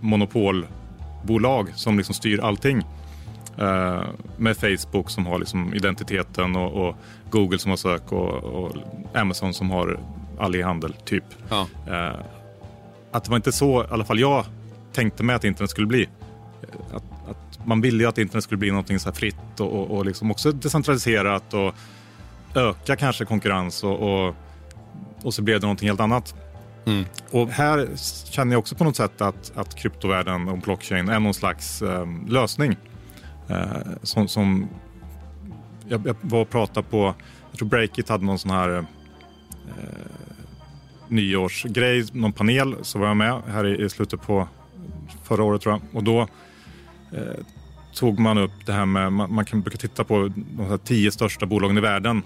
monopolbolag 1.28 1.74
som 1.76 1.98
liksom 1.98 2.16
styr 2.16 2.40
allting. 2.40 2.84
Uh, 3.62 4.04
med 4.38 4.58
Facebook 4.58 5.10
som 5.10 5.26
har 5.26 5.40
liksom 5.40 5.74
identiteten 5.74 6.56
och, 6.56 6.88
och, 6.88 6.96
Google 7.30 7.60
som 7.60 7.70
har 7.70 7.78
sök 7.78 8.12
och, 8.12 8.44
och 8.44 8.76
Amazon 9.14 9.54
som 9.54 9.70
har 9.70 10.00
all 10.40 10.56
e-handel, 10.56 10.94
typ. 11.06 11.24
Ja. 11.50 11.68
Uh, 11.88 12.20
att 13.12 13.24
det 13.24 13.30
var 13.30 13.38
inte 13.38 13.52
så, 13.52 13.84
i 13.84 13.88
alla 13.90 14.06
fall 14.06 14.20
jag 14.20 14.46
tänkte 14.94 15.24
mig 15.24 15.36
att 15.36 15.44
internet 15.44 15.72
skulle 15.72 15.88
bli. 15.88 16.08
Att, 16.94 17.04
att 17.30 17.66
man 17.66 17.82
ville 17.82 18.04
ju 18.04 18.10
att 18.10 18.18
internet 18.18 18.44
skulle 18.44 18.58
bli 18.58 18.70
någonting 18.70 19.00
så 19.00 19.12
fritt 19.12 19.60
och, 19.60 19.74
och, 19.74 19.98
och 19.98 20.06
liksom 20.06 20.32
också 20.32 20.52
decentraliserat 20.52 21.54
och 21.54 21.74
öka 22.56 22.96
kanske 22.96 23.26
konkurrens 23.26 23.84
och, 23.84 24.00
och, 24.00 24.36
och 25.24 25.34
så 25.34 25.42
blev 25.42 25.60
det 25.60 25.66
någonting 25.66 25.90
helt 25.90 26.00
annat. 26.00 26.36
Mm. 26.88 27.06
Och 27.31 27.50
här 27.50 27.89
känner 28.31 28.54
jag 28.54 28.60
också 28.60 28.75
på 28.75 28.84
något 28.84 28.95
sätt 28.95 29.22
att, 29.22 29.51
att 29.56 29.75
kryptovärlden 29.75 30.50
och 30.50 30.57
blockchain 30.57 31.10
är 31.10 31.19
någon 31.19 31.34
slags 31.34 31.81
eh, 31.81 32.07
lösning. 32.28 32.75
Eh, 33.48 33.68
som, 34.04 34.28
som 34.28 34.68
jag, 35.88 36.07
jag, 36.07 36.16
var 36.21 36.42
och 36.42 36.50
pratade 36.50 36.88
på, 36.88 37.16
jag 37.52 37.57
tror 37.59 37.69
Breakit 37.69 38.09
hade 38.09 38.26
någon 38.26 38.40
sån 38.40 38.52
här 38.52 38.78
eh, 38.78 38.83
nyårsgrej, 41.07 42.06
någon 42.12 42.33
panel, 42.33 42.76
så 42.81 43.00
var 43.00 43.07
jag 43.07 43.18
med 43.18 43.42
här 43.47 43.66
i, 43.66 43.85
i 43.85 43.90
slutet 43.90 44.21
på 44.21 44.47
förra 45.23 45.44
året 45.44 45.62
tror 45.62 45.73
jag. 45.73 45.81
Och 45.97 46.04
då 46.04 46.21
eh, 47.12 47.44
tog 47.95 48.19
man 48.19 48.38
upp 48.38 48.66
det 48.66 48.73
här 48.73 48.85
med, 48.85 49.14
man, 49.14 49.33
man 49.33 49.45
kan 49.45 49.62
brukar 49.62 49.78
titta 49.78 50.04
på 50.04 50.31
de 50.35 50.66
här 50.66 50.78
tio 50.78 51.12
största 51.12 51.45
bolagen 51.45 51.78
i 51.78 51.81
världen 51.81 52.21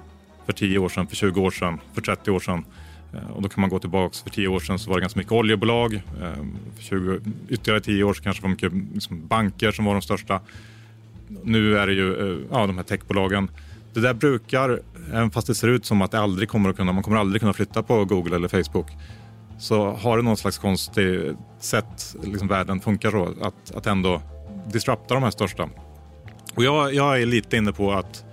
för 0.45 0.53
10 0.53 0.79
år 0.79 0.89
sedan, 0.89 1.07
för 1.07 1.15
20 1.15 1.41
år 1.41 1.51
sedan, 1.51 1.79
för 1.93 2.01
30 2.01 2.31
år 2.31 2.39
sedan. 2.39 2.65
Eh, 3.13 3.32
och 3.32 3.41
då 3.41 3.50
kan 3.50 3.62
man 3.62 3.70
gå 3.70 3.80
tillbaka, 3.80 4.15
för 4.24 4.30
tio 4.30 4.48
år 4.48 4.60
sedan 4.60 4.80
så 4.80 4.89
var 4.89 4.98
det 4.98 5.01
ganska 5.01 5.20
mycket 5.20 5.32
oljebolag. 5.32 5.94
Eh, 5.94 6.44
för 6.75 6.84
20, 6.84 7.20
ytterligare 7.50 7.82
tio 7.82 8.03
år 8.03 8.13
så 8.13 8.24
kanske 8.24 8.41
det 8.41 8.48
var 8.48 8.51
mycket 8.51 8.94
liksom, 8.94 9.27
banker 9.27 9.72
som 9.72 9.86
var 9.86 9.94
de 9.94 10.01
största. 10.01 10.39
Nu 11.44 11.77
är 11.77 11.88
det 11.88 11.94
ju 11.94 12.34
eh, 12.34 12.39
ja, 12.51 12.68
de 12.68 12.77
här 12.77 12.84
techbolagen. 12.84 13.51
Det 13.94 14.00
där 14.00 14.13
brukar, 14.13 14.82
även 15.13 15.32
fast 15.32 15.48
det 15.48 15.56
ser 15.56 15.68
ut 15.68 15.86
som 15.86 16.01
att 16.01 16.12
det 16.12 16.20
aldrig 16.20 16.50
kommer 16.50 16.70
att 16.70 16.75
kunna, 16.75 16.91
man 16.91 17.03
kommer 17.03 17.18
aldrig 17.18 17.41
kunna 17.41 17.53
flytta 17.53 17.84
på 17.84 18.06
Google 18.06 18.36
eller 18.36 18.48
Facebook, 18.48 18.88
så 19.60 19.91
har 19.91 20.18
det 20.18 20.24
någon 20.24 20.38
slags 20.38 20.58
konstigt 20.58 21.38
sätt 21.60 22.15
liksom 22.24 22.48
världen 22.48 22.80
funkar 22.80 23.12
så, 23.12 23.34
att, 23.41 23.75
att 23.75 23.88
ändå 23.88 24.22
disrupta 24.72 25.13
de 25.13 25.24
här 25.24 25.32
största. 25.32 25.70
Och 26.56 26.63
jag, 26.63 26.94
jag 26.94 27.22
är 27.22 27.25
lite 27.25 27.58
inne 27.58 27.72
på 27.72 27.91
att 27.91 28.25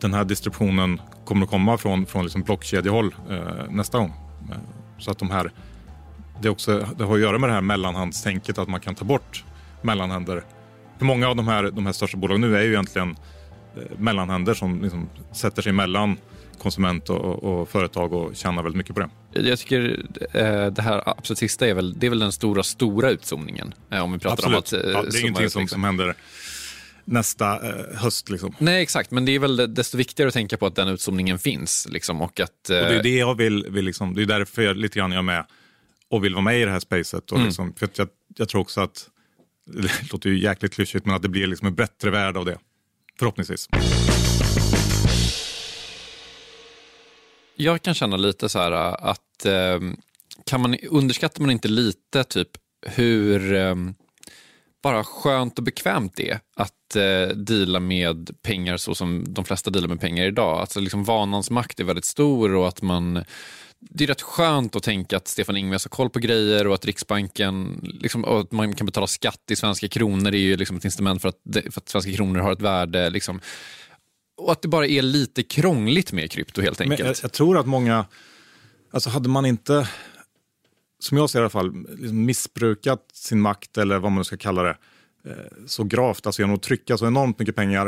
den 0.00 0.14
här 0.14 0.24
distributionen 0.24 1.00
kommer 1.26 1.44
att 1.44 1.50
komma 1.50 1.78
från, 1.78 2.06
från 2.06 2.22
liksom 2.22 2.42
blockkedjehåll 2.42 3.14
eh, 3.30 3.70
nästa 3.70 3.98
gång. 3.98 4.12
Eh, 4.50 4.56
så 4.98 5.10
att 5.10 5.18
de 5.18 5.30
här, 5.30 5.52
det, 6.40 6.48
också, 6.48 6.86
det 6.98 7.04
har 7.04 7.14
att 7.14 7.20
göra 7.20 7.38
med 7.38 7.48
det 7.48 7.54
här 7.54 7.60
mellanhandstänket, 7.60 8.58
att 8.58 8.68
man 8.68 8.80
kan 8.80 8.94
ta 8.94 9.04
bort 9.04 9.44
mellanhänder. 9.82 10.44
För 10.98 11.04
många 11.04 11.28
av 11.28 11.36
de 11.36 11.48
här, 11.48 11.62
de 11.70 11.86
här 11.86 11.92
största 11.92 12.16
bolagen 12.16 12.40
nu 12.40 12.56
är 12.56 12.62
ju 12.62 12.72
egentligen 12.72 13.16
Eh, 13.76 13.98
mellanhänder 13.98 14.54
som 14.54 14.82
liksom 14.82 15.08
sätter 15.32 15.62
sig 15.62 15.72
mellan 15.72 16.16
konsument 16.58 17.10
och, 17.10 17.44
och, 17.44 17.68
företag 17.68 18.12
och 18.12 18.36
tjänar 18.36 18.62
väldigt 18.62 18.76
mycket 18.76 18.94
på 18.94 19.00
det. 19.00 19.08
Jag 19.48 19.58
tycker 19.58 20.04
eh, 20.32 20.66
det 20.66 20.82
här 20.82 21.02
absolut 21.06 21.38
sista 21.38 21.66
är 21.66 21.74
väl, 21.74 21.98
det 21.98 22.06
är 22.06 22.10
väl 22.10 22.18
den 22.18 22.32
stora, 22.32 22.62
stora 22.62 23.10
utzoomningen. 23.10 23.74
Eh, 23.90 24.04
om 24.04 24.12
vi 24.12 24.18
pratar 24.18 24.54
absolut. 24.54 24.72
om 24.72 24.90
att... 24.90 24.94
ja, 24.94 25.10
det 25.10 25.18
är 25.18 25.20
ingenting 25.20 25.50
som, 25.50 25.68
som 25.68 25.84
händer 25.84 26.14
nästa 27.06 27.68
eh, 27.68 27.96
höst. 27.98 28.30
Liksom. 28.30 28.54
Nej, 28.58 28.82
exakt. 28.82 29.10
Men 29.10 29.24
det 29.24 29.32
är 29.32 29.38
väl 29.38 29.74
desto 29.74 29.96
viktigare 29.96 30.28
att 30.28 30.34
tänka 30.34 30.56
på 30.56 30.66
att 30.66 30.74
den 30.74 30.88
utzoomningen 30.88 31.38
finns. 31.38 31.86
Liksom, 31.90 32.22
och 32.22 32.40
att, 32.40 32.70
eh... 32.70 32.78
och 32.78 32.84
det 32.84 32.96
är 32.96 33.02
det 33.02 33.16
jag 33.16 33.34
vill, 33.34 33.66
vill 33.70 33.84
liksom, 33.84 34.14
det 34.14 34.22
är 34.22 34.26
därför 34.26 34.62
jag 34.62 34.76
lite 34.76 34.98
grann 34.98 35.12
är 35.12 35.22
med 35.22 35.46
och 36.10 36.24
vill 36.24 36.34
vara 36.34 36.44
med 36.44 36.60
i 36.60 36.64
det 36.64 36.70
här 36.70 36.80
spacet. 36.80 37.30
Och 37.30 37.36
mm. 37.36 37.46
liksom, 37.46 37.74
för 37.74 37.88
jag, 37.96 38.08
jag 38.36 38.48
tror 38.48 38.60
också 38.60 38.80
att 38.80 39.08
det 39.66 40.12
låter 40.12 40.30
ju 40.30 40.38
jäkligt 40.38 40.72
klyschigt, 40.72 41.06
men 41.06 41.14
att 41.14 41.22
det 41.22 41.28
blir 41.28 41.46
liksom 41.46 41.66
en 41.66 41.74
bättre 41.74 42.10
värld 42.10 42.36
av 42.36 42.44
det. 42.44 42.58
Förhoppningsvis. 43.18 43.68
Jag 47.56 47.82
kan 47.82 47.94
känna 47.94 48.16
lite 48.16 48.48
så 48.48 48.58
här 48.58 48.72
att 49.10 49.44
eh, 49.44 49.80
kan 50.44 50.60
man, 50.60 50.76
underskattar 50.90 51.40
man 51.40 51.50
inte 51.50 51.68
lite 51.68 52.24
typ 52.24 52.48
hur 52.86 53.54
eh, 53.54 53.74
bara 54.82 55.04
skönt 55.04 55.58
och 55.58 55.64
bekvämt 55.64 56.12
det 56.16 56.30
är 56.30 56.40
att 56.56 56.96
eh, 56.96 57.36
deala 57.36 57.80
med 57.80 58.42
pengar 58.42 58.76
så 58.76 58.94
som 58.94 59.24
de 59.28 59.44
flesta 59.44 59.70
dealar 59.70 59.88
med 59.88 60.00
pengar 60.00 60.24
idag. 60.24 60.60
Alltså 60.60 60.80
liksom 60.80 61.04
vanans 61.04 61.50
makt 61.50 61.80
är 61.80 61.84
väldigt 61.84 62.04
stor 62.04 62.54
och 62.54 62.68
att 62.68 62.82
man 62.82 63.24
det 63.80 64.04
är 64.04 64.08
rätt 64.08 64.22
skönt 64.22 64.76
att 64.76 64.82
tänka 64.82 65.16
att 65.16 65.28
Stefan 65.28 65.56
Ingves 65.56 65.84
har 65.84 65.88
koll 65.88 66.10
på 66.10 66.18
grejer 66.18 66.66
och 66.66 66.74
att 66.74 66.84
Riksbanken, 66.84 67.80
liksom, 67.82 68.24
och 68.24 68.40
att 68.40 68.52
man 68.52 68.74
kan 68.74 68.86
betala 68.86 69.06
skatt 69.06 69.42
i 69.50 69.56
svenska 69.56 69.88
kronor 69.88 70.34
är 70.34 70.38
ju 70.38 70.56
liksom 70.56 70.76
ett 70.76 70.84
instrument 70.84 71.22
för 71.22 71.28
att, 71.28 71.40
för 71.52 71.80
att 71.80 71.88
svenska 71.88 72.12
kronor 72.12 72.40
har 72.40 72.52
ett 72.52 72.62
värde. 72.62 73.10
Liksom. 73.10 73.40
Och 74.36 74.52
att 74.52 74.62
det 74.62 74.68
bara 74.68 74.86
är 74.86 75.02
lite 75.02 75.42
krångligt 75.42 76.12
med 76.12 76.30
krypto 76.30 76.62
helt 76.62 76.80
enkelt. 76.80 77.00
Men 77.00 77.06
jag, 77.06 77.16
jag 77.22 77.32
tror 77.32 77.58
att 77.58 77.66
många, 77.66 78.06
alltså 78.92 79.10
hade 79.10 79.28
man 79.28 79.46
inte, 79.46 79.88
som 81.06 81.18
jag 81.18 81.30
ser 81.30 81.38
i 81.38 81.42
alla 81.42 81.50
fall, 81.50 81.86
liksom 81.88 82.24
missbrukat 82.24 83.10
sin 83.12 83.40
makt 83.40 83.78
eller 83.78 83.98
vad 83.98 84.12
man 84.12 84.24
ska 84.24 84.36
kalla 84.36 84.62
det, 84.62 84.76
eh, 85.24 85.66
så 85.66 85.84
gravt, 85.84 86.26
alltså 86.26 86.42
genom 86.42 86.56
att 86.56 86.62
trycka 86.62 86.96
så 86.96 87.06
enormt 87.06 87.38
mycket 87.38 87.56
pengar, 87.56 87.86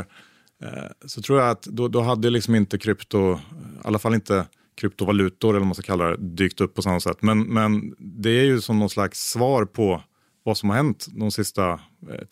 eh, 0.62 1.06
så 1.06 1.22
tror 1.22 1.40
jag 1.40 1.50
att 1.50 1.62
då, 1.62 1.88
då 1.88 2.00
hade 2.00 2.30
liksom 2.30 2.54
inte 2.54 2.78
krypto, 2.78 3.32
i 3.34 3.38
alla 3.84 3.98
fall 3.98 4.14
inte 4.14 4.46
kryptovalutor 4.75 5.50
eller 5.50 5.58
vad 5.58 5.66
man 5.66 5.75
ska 5.75 5.82
kalla 5.82 6.04
det, 6.04 6.16
dykt 6.16 6.60
upp 6.60 6.75
på 6.75 6.82
samma 6.82 7.00
sätt. 7.00 7.22
Men, 7.22 7.42
men 7.42 7.94
det 7.98 8.30
är 8.30 8.44
ju 8.44 8.60
som 8.60 8.78
någon 8.78 8.90
slags 8.90 9.30
svar 9.30 9.64
på 9.64 10.02
vad 10.42 10.58
som 10.58 10.70
har 10.70 10.76
hänt 10.76 11.06
de 11.10 11.30
sista 11.30 11.70
eh, 11.72 11.78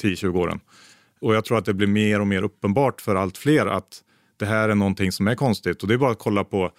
10-20 0.03 0.37
åren. 0.37 0.61
Och 1.21 1.35
jag 1.35 1.45
tror 1.45 1.59
att 1.59 1.65
det 1.65 1.75
blir 1.75 1.87
mer 1.87 2.21
och 2.21 2.27
mer 2.27 2.43
uppenbart 2.43 3.01
för 3.01 3.15
allt 3.15 3.39
fler 3.39 3.67
att 3.67 4.03
det 4.37 4.47
här 4.47 4.69
är 4.69 4.75
någonting 4.75 5.13
som 5.13 5.29
är 5.29 5.35
konstigt. 5.35 5.83
Och 5.83 5.89
det 5.89 5.95
är 5.95 5.99
bara 5.99 6.11
att 6.11 6.19
kolla 6.19 6.45
på 6.45 6.71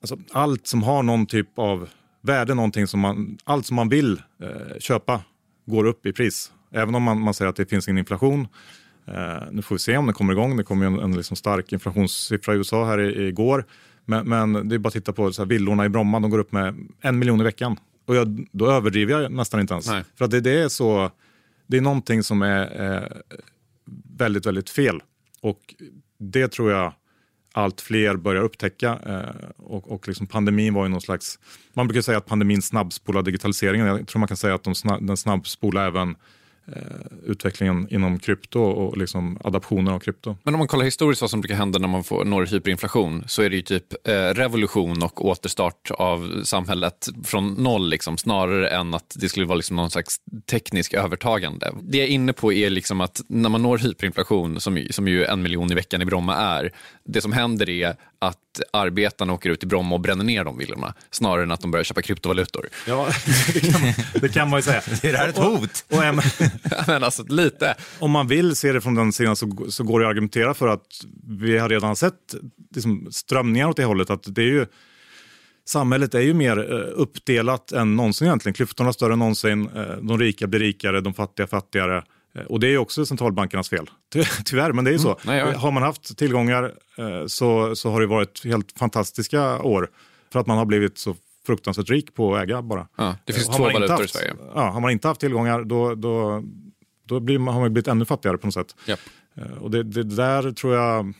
alltså, 0.00 0.18
allt 0.32 0.66
som 0.66 0.82
har 0.82 1.02
någon 1.02 1.26
typ 1.26 1.58
av 1.58 1.88
värde, 2.22 2.54
någonting 2.54 2.86
som 2.86 3.00
man, 3.00 3.38
allt 3.44 3.66
som 3.66 3.76
man 3.76 3.88
vill 3.88 4.22
eh, 4.42 4.78
köpa 4.78 5.22
går 5.66 5.84
upp 5.84 6.06
i 6.06 6.12
pris. 6.12 6.52
Även 6.70 6.94
om 6.94 7.02
man, 7.02 7.20
man 7.20 7.34
säger 7.34 7.48
att 7.48 7.56
det 7.56 7.66
finns 7.66 7.88
ingen 7.88 7.98
inflation. 7.98 8.48
Eh, 9.06 9.42
nu 9.50 9.62
får 9.62 9.74
vi 9.74 9.78
se 9.78 9.96
om 9.96 10.06
det 10.06 10.12
kommer 10.12 10.32
igång. 10.32 10.56
Det 10.56 10.64
kom 10.64 10.82
en, 10.82 10.98
en 10.98 11.16
liksom 11.16 11.36
stark 11.36 11.72
inflationssiffra 11.72 12.54
i 12.54 12.56
USA 12.56 12.86
här 12.86 13.00
i, 13.00 13.28
igår. 13.28 13.64
Men, 14.04 14.28
men, 14.28 14.68
det 14.68 14.74
är 14.74 14.78
bara 14.78 14.88
att 14.88 14.92
titta 14.92 15.12
på 15.12 15.32
så 15.32 15.42
här, 15.42 15.46
villorna 15.46 15.84
i 15.84 15.88
Bromma, 15.88 16.20
de 16.20 16.30
går 16.30 16.38
upp 16.38 16.52
med 16.52 16.76
en 17.00 17.18
miljon 17.18 17.40
i 17.40 17.44
veckan. 17.44 17.76
Och 18.06 18.16
jag, 18.16 18.46
då 18.52 18.70
överdriver 18.70 19.20
jag 19.20 19.32
nästan 19.32 19.60
inte 19.60 19.74
ens. 19.74 19.86
Nej. 19.88 20.04
För 20.18 20.24
att 20.24 20.30
det, 20.30 20.40
det, 20.40 20.62
är 20.62 20.68
så, 20.68 21.10
det 21.66 21.76
är 21.76 21.80
någonting 21.80 22.22
som 22.22 22.42
är 22.42 22.92
eh, 22.92 23.36
väldigt, 24.18 24.46
väldigt 24.46 24.70
fel. 24.70 25.02
Och 25.40 25.74
det 26.18 26.48
tror 26.48 26.70
jag 26.70 26.92
allt 27.52 27.80
fler 27.80 28.16
börjar 28.16 28.42
upptäcka. 28.42 28.98
Eh, 29.06 29.50
och, 29.56 29.92
och 29.92 30.08
liksom 30.08 30.26
pandemin 30.26 30.74
var 30.74 30.82
ju 30.82 30.88
någon 30.88 31.00
slags... 31.00 31.38
Man 31.74 31.88
brukar 31.88 32.02
säga 32.02 32.18
att 32.18 32.26
pandemin 32.26 32.62
snabbspolar 32.62 33.22
digitaliseringen. 33.22 33.86
Jag 33.86 34.08
tror 34.08 34.18
man 34.18 34.28
kan 34.28 34.36
säga 34.36 34.54
att 34.54 34.64
de 34.64 34.74
snabb, 34.74 35.06
den 35.06 35.16
snabbspolar 35.16 35.86
även 35.86 36.16
Eh, 36.66 36.82
utvecklingen 37.26 37.88
inom 37.90 38.18
krypto 38.18 38.60
och 38.60 38.96
liksom 38.96 39.38
adaptionen 39.44 39.94
av 39.94 39.98
krypto. 39.98 40.36
Men 40.42 40.54
om 40.54 40.58
man 40.58 40.68
kollar 40.68 40.84
historiskt 40.84 41.20
vad 41.20 41.30
som 41.30 41.40
brukar 41.40 41.54
hända 41.54 41.78
när 41.78 41.88
man 41.88 42.04
får, 42.04 42.24
når 42.24 42.46
hyperinflation 42.46 43.24
så 43.26 43.42
är 43.42 43.50
det 43.50 43.56
ju 43.56 43.62
typ 43.62 44.08
eh, 44.08 44.12
revolution 44.12 45.02
och 45.02 45.26
återstart 45.26 45.90
av 45.90 46.44
samhället 46.44 47.08
från 47.24 47.54
noll 47.54 47.90
liksom, 47.90 48.18
snarare 48.18 48.68
än 48.68 48.94
att 48.94 49.16
det 49.20 49.28
skulle 49.28 49.46
vara 49.46 49.56
liksom 49.56 49.76
någon 49.76 49.90
slags 49.90 50.16
teknisk 50.50 50.94
övertagande. 50.94 51.72
Det 51.82 51.98
jag 51.98 52.06
är 52.06 52.10
inne 52.10 52.32
på 52.32 52.52
är 52.52 52.70
liksom 52.70 53.00
att 53.00 53.20
när 53.28 53.48
man 53.48 53.62
når 53.62 53.78
hyperinflation, 53.78 54.60
som, 54.60 54.86
som 54.90 55.08
ju 55.08 55.24
en 55.24 55.42
miljon 55.42 55.72
i 55.72 55.74
veckan 55.74 56.02
i 56.02 56.04
Bromma 56.04 56.36
är, 56.36 56.72
det 57.04 57.20
som 57.20 57.32
händer 57.32 57.70
är 57.70 57.96
att 58.18 58.51
arbetarna 58.70 59.32
åker 59.32 59.50
ut 59.50 59.62
i 59.62 59.66
Bromma 59.66 59.94
och 59.94 60.00
bränner 60.00 60.24
ner 60.24 60.44
de 60.44 60.58
villorna 60.58 60.94
snarare 61.10 61.42
än 61.42 61.50
att 61.50 61.60
de 61.60 61.70
börjar 61.70 61.84
köpa 61.84 62.02
kryptovalutor. 62.02 62.68
Ja, 62.86 63.08
det 63.54 63.60
kan 63.60 63.80
man, 63.80 63.92
det 64.20 64.28
kan 64.28 64.50
man 64.50 64.58
ju 64.58 64.62
säga. 64.62 64.82
är 65.02 65.12
det 65.12 65.18
här 65.18 65.28
ett 65.28 65.38
hot? 65.38 65.84
Och, 65.90 65.98
och, 65.98 66.04
och 66.78 66.84
men 66.86 67.04
alltså, 67.04 67.24
lite. 67.28 67.74
Om 67.98 68.10
man 68.10 68.28
vill 68.28 68.56
se 68.56 68.72
det 68.72 68.80
från 68.80 68.94
den 68.94 69.12
sidan 69.12 69.36
så, 69.36 69.66
så 69.68 69.84
går 69.84 70.00
det 70.00 70.06
att 70.06 70.10
argumentera 70.10 70.54
för 70.54 70.68
att 70.68 70.86
vi 71.40 71.58
har 71.58 71.68
redan 71.68 71.96
sett 71.96 72.34
liksom, 72.74 73.08
strömningar 73.10 73.68
åt 73.68 73.76
det 73.76 73.84
hållet. 73.84 74.10
Att 74.10 74.34
det 74.34 74.42
är 74.42 74.46
ju, 74.46 74.66
samhället 75.68 76.14
är 76.14 76.20
ju 76.20 76.34
mer 76.34 76.72
eh, 76.72 76.92
uppdelat 76.94 77.72
än 77.72 77.96
någonsin 77.96 78.26
egentligen. 78.26 78.54
Klyftorna 78.54 78.88
är 78.88 78.92
större 78.92 79.12
än 79.12 79.18
någonsin. 79.18 79.68
Eh, 79.76 79.96
de 80.02 80.18
rika 80.18 80.46
blir 80.46 80.60
rikare, 80.60 81.00
de 81.00 81.14
fattiga 81.14 81.46
fattigare. 81.46 82.04
Eh, 82.34 82.42
och 82.42 82.60
det 82.60 82.66
är 82.66 82.78
också 82.78 83.06
centralbankernas 83.06 83.68
fel. 83.68 83.90
Ty 84.12 84.24
tyvärr, 84.44 84.72
men 84.72 84.84
det 84.84 84.90
är 84.90 84.92
ju 84.92 84.98
så. 84.98 85.18
Mm, 85.24 85.46
nej. 85.46 85.54
Har 85.54 85.70
man 85.70 85.82
haft 85.82 86.18
tillgångar 86.18 86.74
så, 87.26 87.76
så 87.76 87.90
har 87.90 88.00
det 88.00 88.06
varit 88.06 88.44
helt 88.44 88.78
fantastiska 88.78 89.62
år. 89.62 89.90
För 90.32 90.40
att 90.40 90.46
man 90.46 90.58
har 90.58 90.64
blivit 90.64 90.98
så 90.98 91.16
fruktansvärt 91.46 91.90
rik 91.90 92.14
på 92.14 92.36
att 92.36 92.42
äga 92.42 92.62
bara. 92.62 92.88
Ja, 92.96 93.16
det 93.24 93.32
finns 93.32 93.48
har 93.48 93.56
två 93.56 93.64
valutor 93.64 93.88
haft, 93.88 94.04
i 94.04 94.08
Sverige. 94.08 94.34
Ja, 94.54 94.70
har 94.70 94.80
man 94.80 94.90
inte 94.90 95.08
haft 95.08 95.20
tillgångar 95.20 95.64
då, 95.64 95.94
då, 95.94 96.42
då 97.06 97.20
blir 97.20 97.38
man, 97.38 97.54
har 97.54 97.60
man 97.60 97.72
blivit 97.72 97.88
ännu 97.88 98.04
fattigare 98.04 98.38
på 98.38 98.46
något 98.46 98.54
sätt. 98.54 98.76
Yep. 98.86 99.00
Eh, 99.34 99.52
och 99.52 99.70
det, 99.70 99.82
det, 99.82 100.02
där 100.02 100.52
tror 100.52 100.74
jag, 100.74 101.14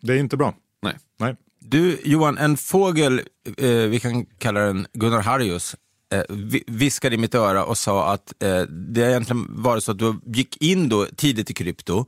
det 0.00 0.12
är 0.12 0.18
inte 0.18 0.36
bra. 0.36 0.54
Nej. 0.82 0.96
Nej. 1.18 1.36
Du 1.60 1.98
Johan, 2.04 2.38
en 2.38 2.56
fågel, 2.56 3.20
eh, 3.56 3.68
vi 3.68 4.00
kan 4.00 4.26
kalla 4.26 4.60
den 4.60 4.86
Gunnar 4.92 5.22
Harrius, 5.22 5.76
eh, 6.12 6.36
viskade 6.66 7.14
i 7.14 7.18
mitt 7.18 7.34
öra 7.34 7.64
och 7.64 7.78
sa 7.78 8.12
att 8.12 8.42
eh, 8.42 8.60
det 8.62 9.00
egentligen 9.00 9.46
var 9.48 9.80
så 9.80 9.90
att 9.92 9.98
du 9.98 10.20
gick 10.26 10.62
in 10.62 10.88
då 10.88 11.06
tidigt 11.16 11.50
i 11.50 11.54
krypto 11.54 12.06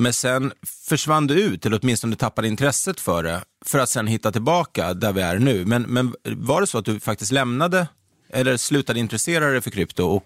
men 0.00 0.12
sen 0.12 0.52
försvann 0.88 1.26
du 1.26 1.40
ut, 1.42 1.66
eller 1.66 1.78
åtminstone 1.82 2.16
tappade 2.16 2.48
intresset 2.48 3.00
för 3.00 3.22
det, 3.22 3.40
för 3.64 3.78
att 3.78 3.88
sen 3.88 4.06
hitta 4.06 4.32
tillbaka 4.32 4.94
där 4.94 5.12
vi 5.12 5.20
är 5.20 5.38
nu. 5.38 5.64
Men, 5.64 5.82
men 5.82 6.14
var 6.24 6.60
det 6.60 6.66
så 6.66 6.78
att 6.78 6.84
du 6.84 7.00
faktiskt 7.00 7.32
lämnade 7.32 7.88
eller 8.30 8.56
slutade 8.56 9.00
intressera 9.00 9.50
dig 9.50 9.60
för 9.60 9.70
krypto 9.70 10.04
och 10.04 10.24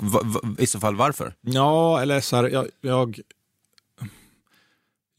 i 0.58 0.66
så 0.66 0.80
fall 0.80 0.96
varför? 0.96 1.34
Ja, 1.40 2.02
eller 2.02 2.20
så 2.20 2.36
här, 2.36 2.48
jag, 2.48 2.66
jag, 2.80 3.20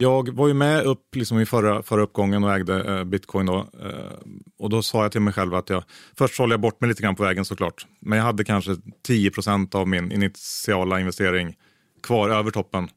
jag 0.04 0.30
var 0.30 0.48
ju 0.48 0.54
med 0.54 0.86
upp 0.86 1.16
liksom 1.16 1.40
i 1.40 1.46
förra, 1.46 1.84
förra 1.84 2.02
uppgången 2.02 2.44
och 2.44 2.54
ägde 2.54 2.98
eh, 2.98 3.04
bitcoin 3.04 3.46
då. 3.46 3.58
Eh, 3.58 4.18
och 4.60 4.70
då 4.70 4.82
sa 4.84 5.02
jag 5.02 5.12
till 5.12 5.22
mig 5.22 5.34
själv 5.34 5.56
att 5.56 5.70
jag, 5.70 5.84
först 6.18 6.36
sålde 6.36 6.54
jag 6.54 6.62
bort 6.62 6.82
mig 6.82 6.88
lite 6.88 7.04
grann 7.04 7.16
på 7.16 7.24
vägen 7.24 7.46
såklart. 7.46 7.86
Men 8.00 8.18
jag 8.18 8.26
hade 8.26 8.44
kanske 8.44 8.76
10% 9.08 9.76
av 9.76 9.88
min 9.88 10.12
initiala 10.12 11.00
investering 11.00 11.56
kvar 12.04 12.30
över 12.30 12.52
toppen. 12.52 12.90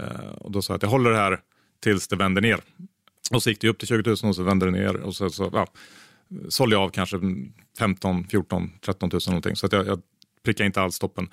Eh, 0.00 0.30
och 0.30 0.50
då 0.50 0.62
sa 0.62 0.72
jag 0.72 0.76
att 0.76 0.82
jag 0.82 0.90
håller 0.90 1.10
det 1.10 1.16
här 1.16 1.40
tills 1.82 2.08
det 2.08 2.16
vänder 2.16 2.42
ner. 2.42 2.60
Och 3.30 3.42
så 3.42 3.50
gick 3.50 3.60
det 3.60 3.68
upp 3.68 3.78
till 3.78 3.88
20 3.88 4.10
000 4.10 4.16
och 4.22 4.36
så 4.36 4.42
vände 4.42 4.66
det 4.66 4.72
ner. 4.72 4.96
Och 4.96 5.16
så, 5.16 5.30
så 5.30 5.50
ja, 5.52 5.66
sålde 6.48 6.76
jag 6.76 6.82
av 6.82 6.88
kanske 6.88 7.20
15, 7.78 8.28
14, 8.28 8.70
13 8.84 9.10
000 9.12 9.20
någonting. 9.26 9.56
Så 9.56 9.66
att 9.66 9.72
jag, 9.72 9.86
jag 9.86 10.00
prickade 10.44 10.66
inte 10.66 10.80
alls 10.80 10.98
toppen. 10.98 11.28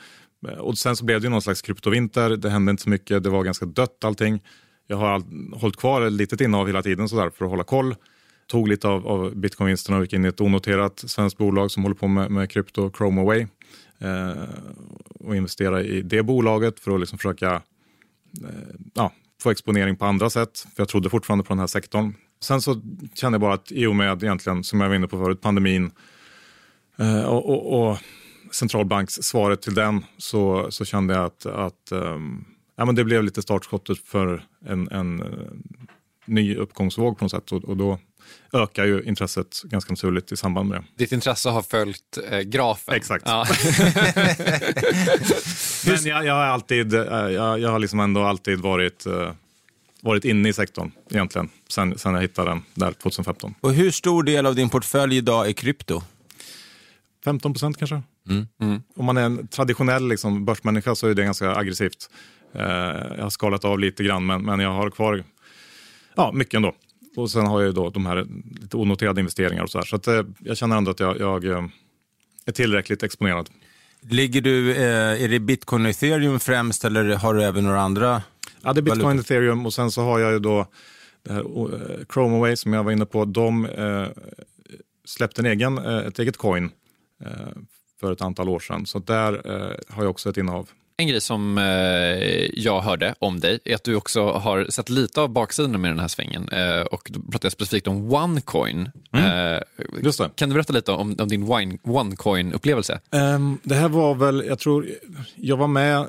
Eh, 0.48 0.58
och 0.58 0.78
sen 0.78 0.96
så 0.96 1.06
blev 1.06 1.22
det 1.22 1.26
ju 1.26 1.30
någon 1.30 1.42
slags 1.42 1.62
kryptovinter. 1.62 2.30
Det 2.30 2.50
hände 2.50 2.72
inte 2.72 2.84
så 2.84 2.90
mycket. 2.90 3.24
Det 3.24 3.30
var 3.30 3.44
ganska 3.44 3.66
dött 3.66 4.04
allting. 4.04 4.42
Jag 4.88 4.98
har 4.98 5.08
all, 5.08 5.24
hållit 5.54 5.78
kvar 5.78 6.02
ett 6.02 6.14
litet 6.14 6.42
innehav 6.42 6.68
hela 6.68 6.84
tiden 6.84 7.10
så 7.10 7.16
där, 7.16 7.30
för 7.30 7.46
att 7.46 7.52
hålla 7.52 7.64
koll. 7.64 7.96
Tog 8.48 8.68
lite 8.68 8.88
av, 8.88 9.08
av 9.08 9.36
bitcoinvinsterna 9.36 9.98
och 9.98 10.04
gick 10.04 10.14
in 10.14 10.26
i 10.26 10.28
ett 10.28 10.42
onoterat 10.42 11.04
svenskt 11.08 11.38
bolag 11.38 11.72
som 11.72 11.84
håller 11.84 11.96
på 11.96 12.08
med, 12.08 12.32
med 12.32 12.50
krypto, 12.50 12.92
Chromaway. 12.98 13.48
Eh, 14.00 14.44
och 15.20 15.36
investerade 15.36 15.84
i 15.84 16.02
det 16.02 16.24
bolaget 16.24 16.80
för 16.80 16.92
att 16.92 17.00
liksom 17.00 17.18
försöka 17.18 17.62
Eh, 18.42 18.76
ja, 18.94 19.12
få 19.42 19.52
exponering 19.52 19.96
på 19.96 20.06
andra 20.06 20.30
sätt. 20.30 20.60
För 20.60 20.82
jag 20.82 20.88
trodde 20.88 21.10
fortfarande 21.10 21.44
på 21.44 21.54
den 21.54 21.60
här 21.60 21.68
sektorn. 21.68 22.14
Sen 22.42 22.62
så 22.62 22.82
kände 23.14 23.36
jag 23.36 23.42
bara 23.42 23.54
att 23.54 23.72
i 23.72 23.86
och 23.86 23.96
med 23.96 24.24
egentligen, 24.24 24.64
som 24.64 24.82
jag 24.82 24.88
var 24.88 24.96
inne 24.96 25.08
på 25.08 25.18
förut, 25.18 25.42
pandemin 25.42 25.92
eh, 26.98 27.24
och, 27.24 27.50
och, 27.50 27.90
och 27.90 27.98
centralbankssvaret 28.52 29.62
till 29.62 29.74
den 29.74 30.06
så, 30.18 30.72
så 30.72 30.86
kände 30.86 31.14
jag 31.14 31.26
att, 31.26 31.46
att 31.46 31.92
um, 31.92 32.46
ja, 32.76 32.86
men 32.86 32.96
det 32.96 33.04
blev 33.04 33.24
lite 33.24 33.42
startskottet 33.42 34.00
för 34.00 34.44
en, 34.66 34.92
en 34.92 35.22
uh, 35.22 35.30
ny 36.26 36.56
uppgångsvåg 36.56 37.18
på 37.18 37.26
något 37.26 37.32
sätt. 37.32 37.52
Och, 37.52 37.64
och, 37.64 37.78
då 37.78 38.00
ökar 38.54 38.86
ju 38.86 39.04
intresset 39.04 39.62
ganska 39.64 39.92
naturligt 39.92 40.32
i 40.32 40.38
samband 40.38 40.70
med 40.70 40.78
det. 40.78 40.86
Ditt 41.04 41.12
intresse 41.12 41.50
har 41.50 41.62
följt 41.62 42.18
eh, 42.30 42.40
grafen? 42.40 42.94
Exakt. 42.94 43.24
Ja. 43.28 43.46
Men 45.86 46.06
jag, 46.06 46.26
jag, 46.26 46.34
har 46.34 46.46
alltid, 46.46 46.94
eh, 46.94 47.02
jag, 47.12 47.60
jag 47.60 47.70
har 47.70 47.80
liksom 47.80 48.00
ändå 48.00 48.22
alltid 48.22 48.60
varit, 48.60 49.08
uh, 49.08 49.32
varit 50.02 50.26
inne 50.26 50.50
i 50.50 50.54
sektorn 50.54 50.92
egentligen, 51.10 51.50
sen, 51.70 51.98
sen 51.98 52.14
jag 52.14 52.22
hittade 52.22 52.50
den 52.50 52.64
där 52.74 52.92
2015. 52.92 53.56
Och 53.62 53.74
hur 53.74 53.92
stor 53.92 54.24
del 54.24 54.46
av 54.46 54.56
din 54.56 54.70
portfölj 54.70 55.18
idag 55.18 55.48
är 55.48 55.54
krypto? 55.54 56.02
15 57.26 57.54
procent 57.54 57.78
kanske. 57.78 58.02
Mm. 58.30 58.48
Mm. 58.62 58.82
Om 58.96 59.06
man 59.06 59.18
är 59.18 59.22
en 59.22 59.48
traditionell 59.48 60.08
liksom, 60.08 60.46
börsmänniska 60.46 60.96
så 60.96 61.08
är 61.08 61.14
det 61.14 61.24
ganska 61.24 61.56
aggressivt. 61.56 62.10
Uh, 62.56 62.62
jag 63.16 63.24
har 63.24 63.30
skalat 63.30 63.66
av 63.66 63.80
lite 63.80 64.04
grann, 64.04 64.26
men, 64.26 64.42
men 64.42 64.60
jag 64.60 64.74
har 64.74 64.90
kvar 64.90 65.24
ja, 66.16 66.32
mycket 66.32 66.54
ändå. 66.54 66.76
Och 67.16 67.32
sen 67.32 67.46
har 67.46 67.62
jag 67.62 67.76
då 67.76 67.90
de 67.90 68.06
här 68.06 68.28
lite 68.62 68.78
onoterade 68.78 69.20
investeringar 69.20 69.64
och 69.64 69.70
så 69.70 69.78
här. 69.78 69.86
Så 69.86 69.96
att, 69.96 70.08
uh, 70.08 70.22
jag 70.40 70.58
känner 70.58 70.78
ändå 70.78 70.92
att 70.92 71.00
jag, 71.00 71.18
jag 71.20 71.46
är 72.46 72.52
tillräckligt 72.52 73.04
exponerad. 73.04 73.50
Ligger 74.02 74.42
du, 74.42 74.72
eh, 74.72 75.24
är 75.24 75.28
det 75.28 75.40
bitcoin 75.40 75.86
och 75.86 75.90
ethereum 75.90 76.40
främst 76.40 76.86
eller 76.86 77.16
har 77.16 77.34
du 77.34 77.44
även 77.44 77.64
några 77.64 77.82
andra? 77.82 78.22
Ja, 78.62 78.74
det 78.74 78.80
är 78.80 78.82
bitcoin 78.82 79.20
och 79.20 79.26
ethereum 79.26 79.66
och 79.66 79.74
sen 79.74 79.92
så 79.92 80.02
har 80.02 80.20
jag 80.20 80.32
ju 80.32 80.40
då 80.40 80.68
det 81.24 81.34
här 81.34 81.44
Chromaway 82.14 82.56
som 82.56 82.74
jag 82.74 82.84
var 82.84 82.92
inne 82.92 83.06
på. 83.06 83.26
De 83.26 83.66
uh, 83.66 84.08
släppte 85.06 85.42
en 85.42 85.46
egen, 85.46 85.78
ett 85.78 86.20
eget 86.20 86.38
coin 86.38 86.72
för 88.00 88.12
ett 88.12 88.22
antal 88.22 88.50
år 88.50 88.60
sedan. 88.60 88.86
Så 88.86 89.00
där 89.00 89.32
har 89.90 90.04
jag 90.04 90.10
också 90.10 90.30
ett 90.30 90.38
innehav. 90.38 90.70
En 90.98 91.08
grej 91.08 91.22
som 91.22 91.58
eh, 91.58 91.64
jag 92.54 92.82
hörde 92.82 93.16
om 93.20 93.40
dig 93.40 93.60
är 93.66 93.76
att 93.76 93.84
du 93.84 93.96
också 93.96 94.32
har 94.32 94.66
sett 94.70 94.90
lite 94.90 95.22
av 95.22 95.30
baksidan 95.30 95.82
med 95.82 95.92
den 95.92 96.00
här 96.00 96.08
svängen 96.08 96.50
eh, 96.50 96.82
och 96.82 97.10
då 97.12 97.20
pratar 97.32 97.46
jag 97.46 97.52
specifikt 97.52 97.88
om 97.88 98.14
OneCoin. 98.14 98.90
Mm. 99.14 99.56
Eh, 99.56 100.30
kan 100.36 100.50
du 100.50 100.56
berätta 100.56 100.74
lite 100.74 100.92
om, 100.92 101.16
om 101.20 101.28
din 101.28 101.44
OneCoin-upplevelse? 101.84 103.00
Um, 103.12 103.60
det 103.64 103.76
här 103.76 103.90
var 103.90 104.16
väl, 104.16 104.44
jag 104.48 104.60
tror, 104.60 104.88
jag 105.36 105.58
var 105.58 105.68
med 105.68 106.08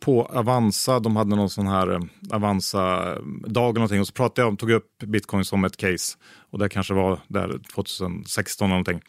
på 0.00 0.22
Avanza, 0.22 1.00
de 1.00 1.16
hade 1.16 1.36
någon 1.36 1.50
sån 1.50 1.66
här 1.66 1.92
eh, 1.92 2.00
Avanza-dag 2.30 3.70
eller 3.70 3.72
någonting 3.72 4.00
och 4.00 4.06
så 4.06 4.12
pratade 4.12 4.40
jag 4.40 4.48
om, 4.48 4.56
tog 4.56 4.70
upp 4.70 4.98
bitcoin 4.98 5.44
som 5.44 5.64
ett 5.64 5.76
case 5.76 6.16
och 6.50 6.58
det 6.58 6.68
kanske 6.68 6.94
var 6.94 7.20
där 7.28 7.60
2016 7.74 8.64
eller 8.64 8.74
någonting. 8.74 9.00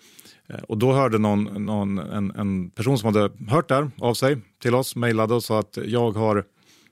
Eh, 0.52 0.60
och 0.60 0.78
då 0.78 0.94
hörde 0.94 1.18
någon, 1.18 1.66
någon 1.66 1.98
en, 1.98 2.32
en, 2.32 2.70
person 2.70 2.98
som 2.98 3.16
hade 3.16 3.32
hört 3.48 3.70
där 3.70 3.92
av 3.98 4.14
sig 4.14 4.38
till 4.60 4.76
oss, 4.76 4.96
mejlade 4.96 5.34
och 5.34 5.44
sa 5.44 5.60
att 5.60 5.78
jag 5.86 6.12
har 6.12 6.46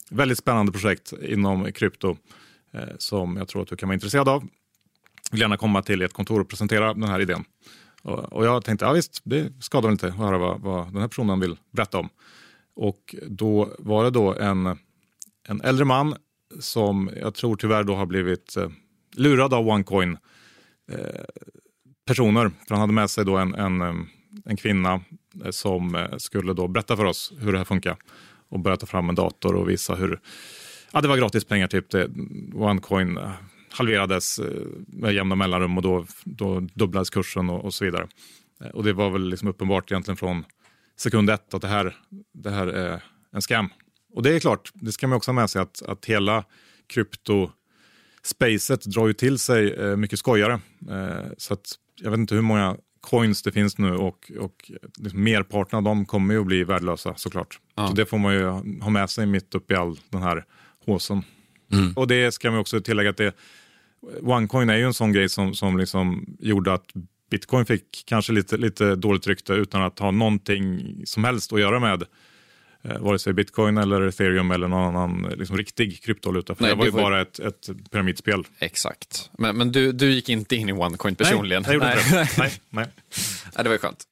väldigt 0.09 0.37
spännande 0.37 0.71
projekt 0.71 1.13
inom 1.21 1.71
krypto 1.71 2.17
eh, 2.71 2.81
som 2.97 3.37
jag 3.37 3.47
tror 3.47 3.61
att 3.61 3.67
du 3.67 3.75
kan 3.75 3.89
vara 3.89 3.93
intresserad 3.93 4.29
av. 4.29 4.47
Vill 5.31 5.41
gärna 5.41 5.57
komma 5.57 5.81
till 5.81 6.01
ert 6.01 6.13
kontor 6.13 6.39
och 6.41 6.49
presentera 6.49 6.93
den 6.93 7.03
här 7.03 7.19
idén. 7.19 7.43
Och, 8.01 8.33
och 8.33 8.45
jag 8.45 8.65
tänkte, 8.65 8.85
ja 8.85 8.91
visst, 8.91 9.21
det 9.23 9.53
skadar 9.59 9.87
väl 9.87 9.91
inte 9.91 10.07
att 10.07 10.17
höra 10.17 10.37
vad, 10.37 10.61
vad 10.61 10.85
den 10.93 11.01
här 11.01 11.07
personen 11.07 11.39
vill 11.39 11.57
berätta 11.71 11.99
om. 11.99 12.09
Och 12.75 13.15
då 13.27 13.69
var 13.79 14.03
det 14.03 14.09
då 14.09 14.35
en, 14.35 14.65
en 15.47 15.61
äldre 15.61 15.85
man 15.85 16.15
som 16.59 17.09
jag 17.21 17.33
tror 17.35 17.55
tyvärr 17.55 17.83
då 17.83 17.95
har 17.95 18.05
blivit 18.05 18.57
eh, 18.57 18.69
lurad 19.15 19.53
av 19.53 19.67
OneCoin. 19.67 20.17
Eh, 20.91 21.23
personer. 22.09 22.51
För 22.67 22.75
han 22.75 22.81
hade 22.81 22.93
med 22.93 23.09
sig 23.09 23.25
då 23.25 23.37
en, 23.37 23.55
en, 23.55 23.81
eh, 23.81 23.93
en 24.45 24.57
kvinna 24.57 25.01
eh, 25.45 25.51
som 25.51 25.95
eh, 25.95 26.17
skulle 26.17 26.53
då 26.53 26.67
berätta 26.67 26.97
för 26.97 27.05
oss 27.05 27.33
hur 27.39 27.51
det 27.51 27.57
här 27.57 27.65
funkar 27.65 27.97
och 28.49 28.59
börja 28.59 28.77
ta 28.77 28.85
fram 28.85 29.09
en 29.09 29.15
dator 29.15 29.55
och 29.55 29.69
visa 29.69 29.95
hur 29.95 30.19
ja, 30.91 31.01
det 31.01 31.07
var 31.07 31.17
gratis 31.17 31.45
pengar. 31.45 31.67
Typ 31.67 31.89
det, 31.89 32.09
OneCoin 32.53 33.19
halverades 33.69 34.39
med 34.87 35.13
jämna 35.13 35.35
mellanrum 35.35 35.77
och 35.77 35.83
då, 35.83 36.05
då 36.23 36.59
dubblades 36.59 37.09
kursen 37.09 37.49
och, 37.49 37.65
och 37.65 37.73
så 37.73 37.85
vidare. 37.85 38.07
Och 38.73 38.83
det 38.83 38.93
var 38.93 39.09
väl 39.09 39.29
liksom 39.29 39.47
uppenbart 39.47 39.91
egentligen 39.91 40.17
från 40.17 40.45
sekund 40.97 41.29
ett 41.29 41.53
att 41.53 41.61
det 41.61 41.67
här, 41.67 41.95
det 42.33 42.49
här 42.49 42.67
är 42.67 43.03
en 43.31 43.41
scam. 43.41 43.69
Och 44.13 44.23
det 44.23 44.35
är 44.35 44.39
klart, 44.39 44.71
det 44.73 44.91
ska 44.91 45.07
man 45.07 45.17
också 45.17 45.31
ha 45.31 45.35
med 45.35 45.49
sig 45.49 45.61
att, 45.61 45.81
att 45.81 46.05
hela 46.05 46.43
krypto 46.87 47.51
spacet 48.23 48.85
drar 48.85 49.07
ju 49.07 49.13
till 49.13 49.39
sig 49.39 49.95
mycket 49.97 50.19
skojare. 50.19 50.59
så 51.37 51.53
att 51.53 51.75
jag 52.01 52.11
vet 52.11 52.17
inte 52.17 52.35
hur 52.35 52.41
många 52.41 52.77
coins 53.01 53.41
det 53.41 53.51
finns 53.51 53.77
nu 53.77 53.95
och, 53.95 54.31
och 54.39 54.71
liksom 54.97 55.23
merparten 55.23 55.77
av 55.77 55.83
dem 55.83 56.05
kommer 56.05 56.33
ju 56.33 56.39
att 56.39 56.45
bli 56.45 56.63
värdelösa 56.63 57.13
såklart. 57.15 57.59
Ja. 57.75 57.87
Så 57.87 57.93
det 57.93 58.05
får 58.05 58.17
man 58.17 58.33
ju 58.33 58.45
ha 58.81 58.89
med 58.89 59.09
sig 59.09 59.25
mitt 59.25 59.55
uppe 59.55 59.73
i 59.73 59.77
all 59.77 59.99
den 60.09 60.21
här 60.21 60.45
håsen. 60.85 61.23
Mm. 61.71 61.93
Och 61.93 62.07
det 62.07 62.31
ska 62.31 62.51
man 62.51 62.59
också 62.59 62.81
tillägga 62.81 63.09
att 63.09 63.17
det, 63.17 63.33
OneCoin 64.21 64.69
är 64.69 64.77
ju 64.77 64.83
en 64.83 64.93
sån 64.93 65.13
grej 65.13 65.29
som, 65.29 65.53
som 65.53 65.77
liksom 65.77 66.25
gjorde 66.39 66.73
att 66.73 66.85
bitcoin 67.29 67.65
fick 67.65 68.03
kanske 68.05 68.33
lite, 68.33 68.57
lite 68.57 68.95
dåligt 68.95 69.27
rykte 69.27 69.53
utan 69.53 69.81
att 69.81 69.99
ha 69.99 70.11
någonting 70.11 70.81
som 71.05 71.23
helst 71.23 71.53
att 71.53 71.59
göra 71.59 71.79
med 71.79 72.03
eh, 72.83 72.97
vare 72.99 73.19
sig 73.19 73.33
bitcoin 73.33 73.77
eller 73.77 74.01
ethereum 74.01 74.51
eller 74.51 74.67
någon 74.67 74.95
annan 74.95 75.33
liksom, 75.37 75.57
riktig 75.57 76.03
kryptovaluta. 76.03 76.55
För 76.55 76.63
Nej, 76.63 76.71
det 76.71 76.77
var 76.77 76.85
ju 76.85 76.91
var... 76.91 77.01
bara 77.01 77.21
ett, 77.21 77.39
ett 77.39 77.69
pyramidspel. 77.91 78.43
Exakt. 78.59 79.29
Men, 79.37 79.57
men 79.57 79.71
du, 79.71 79.91
du 79.91 80.11
gick 80.11 80.29
inte 80.29 80.55
in 80.55 80.69
i 80.69 80.73
OneCoin 80.73 81.15
personligen? 81.15 81.63
Nej, 81.67 81.75
jag 81.77 81.83
gjorde 81.83 82.01
inte 82.01 82.15
det. 82.15 82.29
Nej, 82.37 82.51
nej. 82.69 82.85
Nej, 83.55 83.63
det 83.63 83.63
var 83.63 83.71
ju 83.71 83.77
skönt. 83.77 84.03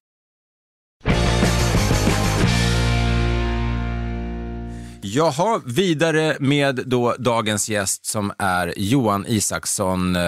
Jaha, 5.01 5.62
vidare 5.65 6.38
med 6.39 6.75
då 6.86 7.15
dagens 7.19 7.69
gäst 7.69 8.05
som 8.05 8.31
är 8.38 8.73
Johan 8.77 9.25
Isaksson 9.27 10.15
eh, 10.15 10.21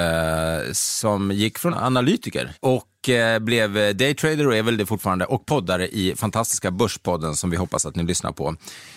som 0.72 1.32
gick 1.32 1.58
från 1.58 1.74
analytiker 1.74 2.52
och 2.60 3.10
eh, 3.10 3.40
blev 3.40 3.98
daytrader 3.98 4.48
och 4.48 4.56
är 4.56 4.64
väl 4.64 4.78
det 4.78 4.86
fortfarande 4.86 5.26
och 5.26 5.46
poddare 5.46 5.88
i 5.88 6.16
fantastiska 6.16 6.72
Börspodden 6.72 7.36
som 7.36 7.50
vi 7.50 7.58
hoppas 7.58 7.86
att 7.86 7.96
ni 7.96 8.04
lyssnar 8.04 8.32
på. 8.32 8.56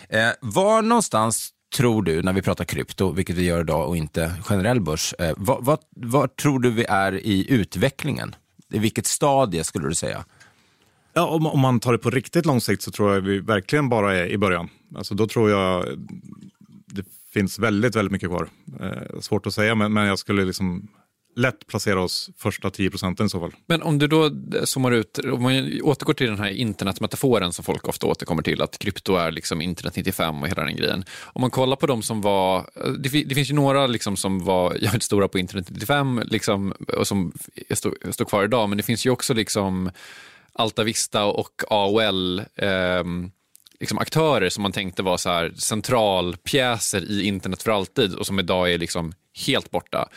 Eh, 0.08 0.28
var 0.40 0.82
någonstans 0.82 1.50
tror 1.76 2.02
du, 2.02 2.22
när 2.22 2.32
vi 2.32 2.42
pratar 2.42 2.64
krypto, 2.64 3.12
vilket 3.12 3.36
vi 3.36 3.44
gör 3.44 3.60
idag 3.60 3.88
och 3.88 3.96
inte 3.96 4.34
generell 4.44 4.80
börs, 4.80 5.14
eh, 5.18 5.34
vad, 5.36 5.64
vad, 5.64 5.78
vad 5.96 6.36
tror 6.36 6.58
du 6.58 6.70
vi 6.70 6.84
är 6.88 7.12
i 7.26 7.52
utvecklingen? 7.52 8.34
I 8.72 8.78
vilket 8.78 9.06
stadie 9.06 9.64
skulle 9.64 9.88
du 9.88 9.94
säga? 9.94 10.24
Ja, 11.14 11.26
om, 11.26 11.46
om, 11.46 11.60
man 11.60 11.80
tar 11.80 11.92
det 11.92 11.98
på 11.98 12.10
riktigt 12.10 12.46
lång 12.46 12.60
sikt 12.60 12.82
så 12.82 12.90
tror 12.90 13.14
jag 13.14 13.20
vi 13.20 13.38
verkligen 13.38 13.88
bara 13.88 14.14
är 14.16 14.26
i 14.26 14.38
början. 14.38 14.68
Alltså 14.96 15.14
då 15.14 15.26
tror 15.26 15.50
jag 15.50 15.86
det 16.86 17.04
finns 17.32 17.58
väldigt, 17.58 17.96
väldigt 17.96 18.12
mycket 18.12 18.28
kvar. 18.28 18.48
Eh, 18.80 19.20
svårt 19.20 19.46
att 19.46 19.54
säga, 19.54 19.74
men, 19.74 19.92
men 19.92 20.06
jag 20.06 20.18
skulle 20.18 20.44
liksom 20.44 20.88
lätt 21.36 21.66
placera 21.66 22.02
oss 22.02 22.30
första 22.38 22.70
10 22.70 22.90
procenten 22.90 23.26
i 23.26 23.28
så 23.28 23.40
fall. 23.40 23.52
Men 23.66 23.82
om 23.82 23.98
du 23.98 24.06
då 24.06 24.30
zoomar 24.64 24.92
ut, 24.92 25.18
om 25.18 25.42
man 25.42 25.80
återgår 25.82 26.14
till 26.14 26.26
den 26.26 26.38
här 26.38 26.50
internetmetaforen 26.50 27.52
som 27.52 27.64
folk 27.64 27.88
ofta 27.88 28.06
återkommer 28.06 28.42
till, 28.42 28.62
att 28.62 28.78
krypto 28.78 29.16
är 29.16 29.30
liksom 29.30 29.60
internet 29.60 29.96
95 29.96 30.42
och 30.42 30.48
hela 30.48 30.64
den 30.64 30.76
grejen. 30.76 31.04
Om 31.22 31.40
man 31.40 31.50
kollar 31.50 31.76
på 31.76 31.86
de 31.86 32.02
som 32.02 32.20
var, 32.20 32.66
det, 32.98 33.24
det 33.24 33.34
finns 33.34 33.50
ju 33.50 33.54
några 33.54 33.86
liksom 33.86 34.16
som 34.16 34.44
var 34.44 34.74
jävligt 34.80 35.02
stora 35.02 35.28
på 35.28 35.38
internet 35.38 35.66
95 35.70 36.22
liksom, 36.24 36.72
och 36.96 37.06
som 37.06 37.32
står, 37.70 38.12
står 38.12 38.24
kvar 38.24 38.44
idag, 38.44 38.68
men 38.68 38.78
det 38.78 38.84
finns 38.84 39.06
ju 39.06 39.10
också 39.10 39.34
liksom 39.34 39.90
Altavista 40.54 41.24
och 41.24 41.62
AOL 41.68 42.38
eh, 42.38 43.04
liksom 43.80 43.98
aktörer 43.98 44.48
som 44.48 44.62
man 44.62 44.72
tänkte 44.72 45.02
var 45.02 45.16
så 45.16 45.28
här 45.30 45.52
centralpjäser 45.56 47.10
i 47.10 47.22
internet 47.22 47.62
för 47.62 47.70
alltid 47.70 48.14
och 48.14 48.26
som 48.26 48.38
idag 48.38 48.72
är 48.72 48.78
liksom 48.78 49.12
helt 49.46 49.70
borta. 49.70 50.08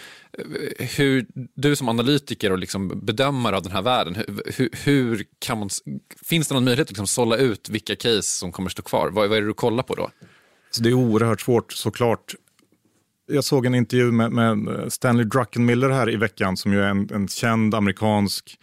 Hur, 0.98 1.26
du 1.56 1.76
som 1.76 1.90
analytiker 1.90 2.52
och 2.52 2.60
liksom 2.60 3.06
bedömare 3.06 3.56
av 3.58 3.64
den 3.64 3.72
här 3.72 3.82
världen, 3.82 4.16
hur, 4.56 4.70
hur 4.84 5.26
kan 5.40 5.60
man, 5.60 5.70
finns 6.26 6.48
det 6.48 6.54
någon 6.54 6.64
möjlighet 6.64 6.86
att 6.86 6.92
liksom 6.92 7.08
sålla 7.08 7.38
ut 7.38 7.70
vilka 7.70 7.96
case 7.96 8.22
som 8.22 8.52
kommer 8.52 8.70
stå 8.70 8.82
kvar? 8.82 9.10
Vad, 9.10 9.30
vad 9.30 9.38
är 9.38 9.42
det 9.42 9.48
du 9.48 9.54
kollar 9.54 9.84
på 9.84 9.96
då? 9.96 10.10
Så 10.72 10.84
det 10.84 10.90
är 10.90 10.94
oerhört 10.94 11.42
svårt 11.42 11.74
såklart. 11.74 12.36
Jag 13.28 13.44
såg 13.44 13.66
en 13.66 13.76
intervju 13.76 14.12
med, 14.12 14.32
med 14.32 14.94
Stanley 14.94 15.26
Druckenmiller 15.26 15.90
här 15.90 16.10
i 16.10 16.16
veckan 16.16 16.58
som 16.58 16.74
ju 16.74 16.82
är 16.82 16.88
en, 16.88 17.10
en 17.14 17.28
känd 17.28 17.76
amerikansk 17.76 18.60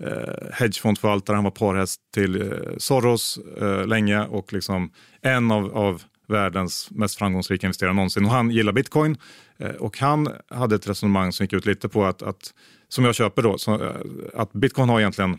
eh, 0.00 0.52
hedgefondförvaltare. 0.52 1.34
Han 1.34 1.44
var 1.44 1.50
parhäst 1.50 2.00
till 2.14 2.42
eh, 2.42 2.48
Soros 2.78 3.38
eh, 3.60 3.86
länge 3.86 4.20
och 4.20 4.52
liksom 4.52 4.92
en 5.22 5.50
av, 5.50 5.76
av 5.76 6.02
världens 6.28 6.88
mest 6.90 7.18
framgångsrika 7.18 7.66
investerare 7.66 7.94
någonsin. 7.94 8.24
Och 8.24 8.30
han 8.30 8.50
gillar 8.50 8.72
bitcoin 8.72 9.16
eh, 9.58 9.70
och 9.70 9.98
han 9.98 10.28
hade 10.48 10.74
ett 10.74 10.88
resonemang 10.88 11.32
som 11.32 11.44
gick 11.44 11.52
ut 11.52 11.66
lite 11.66 11.88
på 11.88 12.04
att, 12.04 12.22
att 12.22 12.54
som 12.88 13.04
jag 13.04 13.14
köper 13.14 13.42
då, 13.42 13.58
så, 13.58 13.84
eh, 13.84 13.96
att 14.34 14.52
bitcoin 14.52 14.88
har 14.88 15.00
egentligen 15.00 15.38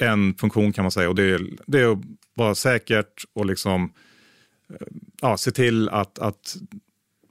en 0.00 0.34
funktion 0.34 0.72
kan 0.72 0.84
man 0.84 0.90
säga 0.90 1.08
och 1.08 1.14
det 1.14 1.22
är, 1.22 1.40
det 1.66 1.80
är 1.80 1.92
att 1.92 1.98
vara 2.34 2.54
säkert 2.54 3.24
och 3.32 3.46
liksom 3.46 3.92
eh, 4.70 4.86
ja, 5.20 5.36
se 5.36 5.50
till 5.50 5.88
att, 5.88 6.18
att 6.18 6.56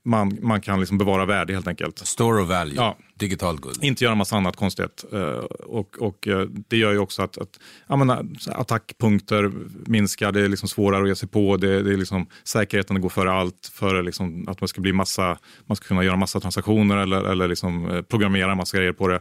man, 0.04 0.38
man 0.42 0.62
kan 0.62 0.80
liksom 0.80 0.98
bevara 0.98 1.26
värde 1.26 1.54
helt 1.54 1.68
enkelt. 1.68 2.08
Store 2.08 2.42
of 2.42 2.50
value, 2.50 2.76
ja. 2.76 2.98
digital 3.16 3.60
good. 3.60 3.84
Inte 3.84 4.04
göra 4.04 4.16
massa 4.16 4.38
annat 4.38 4.56
konstigt. 4.56 5.06
Uh, 5.14 5.20
och, 5.20 6.02
och 6.02 6.28
uh, 6.28 6.42
det 6.68 6.78
gör 6.78 6.92
ju 6.92 6.98
också 6.98 7.22
att, 7.22 7.38
att 7.38 7.60
menar, 7.88 8.28
attackpunkter 8.48 9.52
minskar, 9.86 10.32
det 10.32 10.42
är 10.42 10.50
liksom 10.50 10.70
svårare 10.70 11.04
att 11.04 11.10
ge 11.10 11.16
sig 11.16 11.30
på, 11.30 11.58
det, 11.58 11.84
det 11.84 11.94
är 11.94 11.98
liksom, 11.98 12.28
säkerheten 12.44 13.02
går 13.02 13.10
före 13.10 13.32
allt, 13.32 13.72
före 13.74 14.02
liksom 14.02 14.48
att 14.48 14.62
man 14.62 14.68
ska, 14.68 14.82
bli 14.82 14.94
massa, 14.94 15.38
man 15.66 15.76
ska 15.76 15.88
kunna 15.88 16.04
göra 16.04 16.16
massa 16.16 16.40
transaktioner 16.40 16.98
eller, 16.98 17.24
eller 17.24 17.48
liksom, 17.48 18.04
programmera 18.10 18.56
massa 18.56 18.78
grejer 18.78 18.94
på 18.94 19.08
det. 19.08 19.20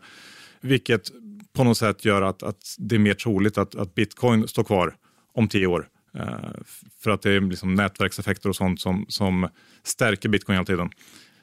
Vilket 0.61 1.03
på 1.53 1.65
något 1.65 1.79
sätt 1.79 2.05
gör 2.05 2.23
att, 2.23 2.43
att 2.43 2.77
det 2.79 2.95
är 2.95 2.99
mer 2.99 3.15
troligt 3.15 3.59
att, 3.59 3.75
att 3.75 3.95
bitcoin 3.95 4.49
står 4.49 4.65
kvar 4.65 4.95
om 5.35 5.49
tio 5.49 5.67
år 5.67 5.89
Eh, 5.89 6.00
Eh, 6.15 6.51
för 6.99 7.11
att 7.11 7.23
det 7.23 7.31
är 7.31 7.41
liksom 7.41 7.75
nätverkseffekter 7.75 8.49
och 8.49 8.57
sånt 8.57 8.81
som, 8.81 9.07
som 9.09 9.49
stärker 9.83 10.29
bitcoin 10.29 10.57
hela 10.57 10.65
tiden. 10.65 10.91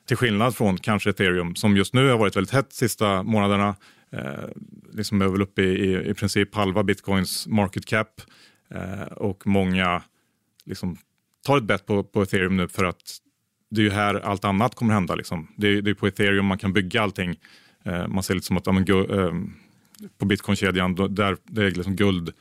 Till 0.08 0.18
skillnad 0.18 0.56
från 0.56 0.78
kanske 0.78 1.10
ethereum 1.10 1.56
som 1.56 1.78
just 1.78 1.94
nu 1.94 2.10
har 2.10 2.18
varit 2.18 2.36
väldigt 2.36 2.54
hett 2.54 2.70
de 2.70 2.76
sista 2.76 3.24
månaderna. 3.24 3.76
Eh, 4.12 4.50
liksom 4.94 5.22
är 5.22 5.28
väl 5.28 5.42
uppe 5.42 5.62
i, 5.62 5.66
i, 5.66 6.10
i 6.10 6.14
princip 6.14 6.56
halva 6.56 6.84
bitcoins 6.84 7.48
market 7.48 7.86
cap. 7.86 8.22
Eh, 8.70 9.02
och 9.02 9.48
många 9.48 10.04
liksom 10.66 10.98
tar 11.46 11.58
ett 11.58 11.64
bett 11.64 11.86
på, 11.86 12.04
på 12.04 12.22
ethereum 12.22 12.58
nu 12.58 12.68
för 12.68 12.86
att 12.86 13.18
det 13.70 13.82
är 13.82 13.86
ju 13.86 13.92
här 13.92 14.16
allt 14.16 14.46
annat 14.46 14.76
kommer 14.76 14.94
hända. 14.94 15.16
Liksom. 15.16 15.48
Det, 15.58 15.68
är, 15.68 15.82
det 15.82 15.90
är 15.90 15.96
på 15.96 16.08
ethereum 16.08 16.46
man 16.46 16.58
kan 16.58 16.74
bygga 16.74 17.02
allting. 17.02 17.40
Eh, 17.84 18.08
man 18.08 18.24
ser 18.24 18.34
lite 18.34 18.48
som 18.48 18.58
att 18.58 18.66
ja, 18.66 18.72
men, 18.72 18.84
eh, 18.90 19.34
på 20.18 20.26
bitcoinkedjan, 20.26 20.96
där 20.96 21.38
det 21.44 21.66
är 21.66 21.72
liksom 21.72 21.96
guld 21.96 22.34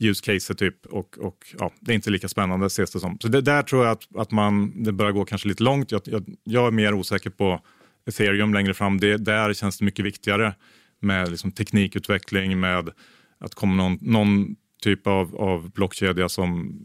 use 0.00 0.32
case 0.32 0.54
typ 0.54 0.86
och, 0.86 1.18
och 1.18 1.54
ja, 1.58 1.72
det 1.80 1.92
är 1.92 1.94
inte 1.94 2.10
lika 2.10 2.28
spännande 2.28 2.66
ses 2.66 2.90
det 2.90 3.00
som. 3.00 3.18
Så 3.20 3.28
det, 3.28 3.40
där 3.40 3.62
tror 3.62 3.84
jag 3.84 3.92
att, 3.92 4.16
att 4.16 4.30
man, 4.30 4.82
det 4.84 4.92
börjar 4.92 5.12
gå 5.12 5.24
kanske 5.24 5.48
lite 5.48 5.62
långt. 5.62 5.92
Jag, 5.92 6.02
jag, 6.04 6.24
jag 6.44 6.66
är 6.66 6.70
mer 6.70 6.94
osäker 6.94 7.30
på 7.30 7.60
ethereum 8.06 8.54
längre 8.54 8.74
fram. 8.74 9.00
Det, 9.00 9.16
där 9.16 9.54
känns 9.54 9.78
det 9.78 9.84
mycket 9.84 10.04
viktigare 10.04 10.54
med 11.00 11.30
liksom 11.30 11.52
teknikutveckling, 11.52 12.60
med 12.60 12.90
att 13.38 13.54
komma 13.54 13.74
någon, 13.74 13.98
någon 14.00 14.56
typ 14.82 15.06
av, 15.06 15.36
av 15.36 15.70
blockkedja 15.70 16.28
som 16.28 16.78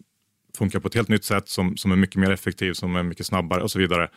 funkar 0.57 0.79
på 0.79 0.87
ett 0.87 0.95
helt 0.95 1.09
nytt 1.09 1.23
sätt, 1.23 1.49
som, 1.49 1.77
som 1.77 1.91
är 1.91 1.95
mycket 1.95 2.15
mer 2.15 2.31
effektiv, 2.31 2.73
som 2.73 2.95
är 2.95 3.03
mycket 3.03 3.25
snabbare 3.25 3.63
och 3.63 3.71
så 3.71 3.79
vidare. 3.79 4.09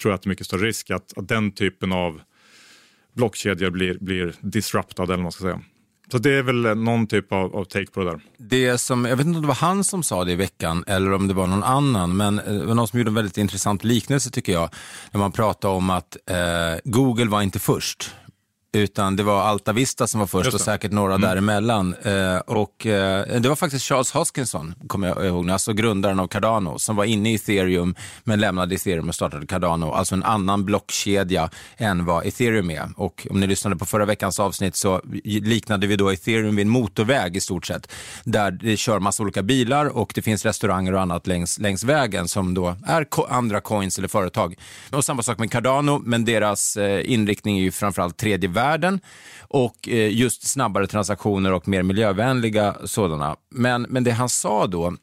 Tror 0.00 0.10
jag 0.10 0.14
att 0.14 0.22
det 0.22 0.26
är 0.26 0.28
mycket 0.28 0.46
större 0.46 0.66
risk 0.66 0.90
att, 0.90 1.18
att 1.18 1.28
den 1.28 1.52
typen 1.52 1.92
av 1.92 2.20
blockkedjor 3.12 3.70
blir, 3.70 3.98
blir 4.00 4.34
disruptad 4.40 5.04
eller 5.04 5.16
vad 5.16 5.22
man 5.22 5.32
ska 5.32 5.42
säga. 5.42 5.62
Så 6.12 6.18
det 6.18 6.34
är 6.34 6.42
väl 6.42 6.66
eh, 6.66 6.74
någon 6.74 7.06
typ 7.06 7.32
av, 7.32 7.56
av, 7.56 7.64
take 7.64 7.86
på 7.86 8.00
det 8.00 8.10
där. 8.10 8.20
Det 8.38 8.78
som, 8.78 9.04
jag 9.04 9.16
vet 9.16 9.26
inte 9.26 9.36
om 9.36 9.42
det 9.42 9.48
var 9.48 9.54
han 9.54 9.84
som 9.84 10.02
sa 10.02 10.24
det 10.24 10.32
i 10.32 10.36
veckan 10.36 10.84
eller 10.86 11.12
om 11.12 11.28
det 11.28 11.34
var 11.34 11.46
någon 11.46 11.62
annan, 11.62 12.16
men 12.16 12.38
eh, 12.38 12.52
det 12.52 12.66
var 12.66 12.74
någon 12.74 12.88
som 12.88 12.98
gjorde 12.98 13.10
en 13.10 13.14
väldigt 13.14 13.38
intressant 13.38 13.84
liknelse 13.84 14.30
tycker 14.30 14.52
jag. 14.52 14.68
När 15.10 15.20
man 15.20 15.32
pratade 15.32 15.74
om 15.74 15.90
att 15.90 16.16
eh, 16.26 16.36
Google 16.84 17.30
var 17.30 17.42
inte 17.42 17.58
först 17.58 18.14
utan 18.72 19.16
det 19.16 19.22
var 19.22 19.42
Alta 19.42 19.72
Vista 19.72 20.06
som 20.06 20.20
var 20.20 20.26
först 20.26 20.54
och 20.54 20.60
säkert 20.60 20.92
några 20.92 21.14
mm. 21.14 21.28
däremellan. 21.28 21.94
Eh, 22.02 22.36
och, 22.36 22.86
eh, 22.86 23.40
det 23.40 23.48
var 23.48 23.56
faktiskt 23.56 23.84
Charles 23.84 24.12
Hoskinson, 24.12 24.74
kommer 24.86 25.08
jag 25.08 25.26
ihåg, 25.26 25.50
alltså 25.50 25.72
grundaren 25.72 26.20
av 26.20 26.26
Cardano, 26.26 26.78
som 26.78 26.96
var 26.96 27.04
inne 27.04 27.32
i 27.32 27.34
ethereum 27.34 27.94
men 28.24 28.40
lämnade 28.40 28.74
ethereum 28.74 29.08
och 29.08 29.14
startade 29.14 29.46
Cardano, 29.46 29.92
alltså 29.92 30.14
en 30.14 30.22
annan 30.22 30.64
blockkedja 30.64 31.50
än 31.76 32.04
vad 32.04 32.26
ethereum 32.26 32.70
är. 32.70 32.88
Och 32.96 33.26
om 33.30 33.40
ni 33.40 33.46
lyssnade 33.46 33.76
på 33.76 33.84
förra 33.84 34.04
veckans 34.04 34.40
avsnitt 34.40 34.76
så 34.76 35.00
liknade 35.24 35.86
vi 35.86 35.96
då 35.96 36.10
ethereum 36.10 36.56
vid 36.56 36.66
en 36.66 36.72
motorväg 36.72 37.36
i 37.36 37.40
stort 37.40 37.66
sett, 37.66 37.92
där 38.24 38.50
det 38.50 38.76
kör 38.76 38.98
massa 38.98 39.22
olika 39.22 39.42
bilar 39.42 39.86
och 39.86 40.12
det 40.14 40.22
finns 40.22 40.44
restauranger 40.44 40.94
och 40.94 41.00
annat 41.00 41.26
längs, 41.26 41.58
längs 41.58 41.84
vägen 41.84 42.28
som 42.28 42.54
då 42.54 42.76
är 42.86 43.04
ko 43.04 43.24
andra 43.24 43.60
coins 43.60 43.98
eller 43.98 44.08
företag. 44.08 44.54
Och 44.90 45.04
samma 45.04 45.22
sak 45.22 45.38
med 45.38 45.50
Cardano, 45.50 46.02
men 46.04 46.24
deras 46.24 46.76
eh, 46.76 47.12
inriktning 47.12 47.58
är 47.58 47.62
ju 47.62 47.70
framförallt 47.70 48.16
tredje 48.16 48.48
världen 48.48 48.61
och 49.40 49.88
eh, 49.88 50.12
just 50.12 50.48
snabbare 50.48 50.86
transaktioner 50.86 51.52
och 51.52 51.68
mer 51.68 51.82
miljövänliga 51.82 52.76
sådana. 52.84 53.36
Men, 53.50 53.82
men 53.82 54.04
det 54.04 54.10
han 54.10 54.28
sa 54.28 54.66
då 54.66 54.96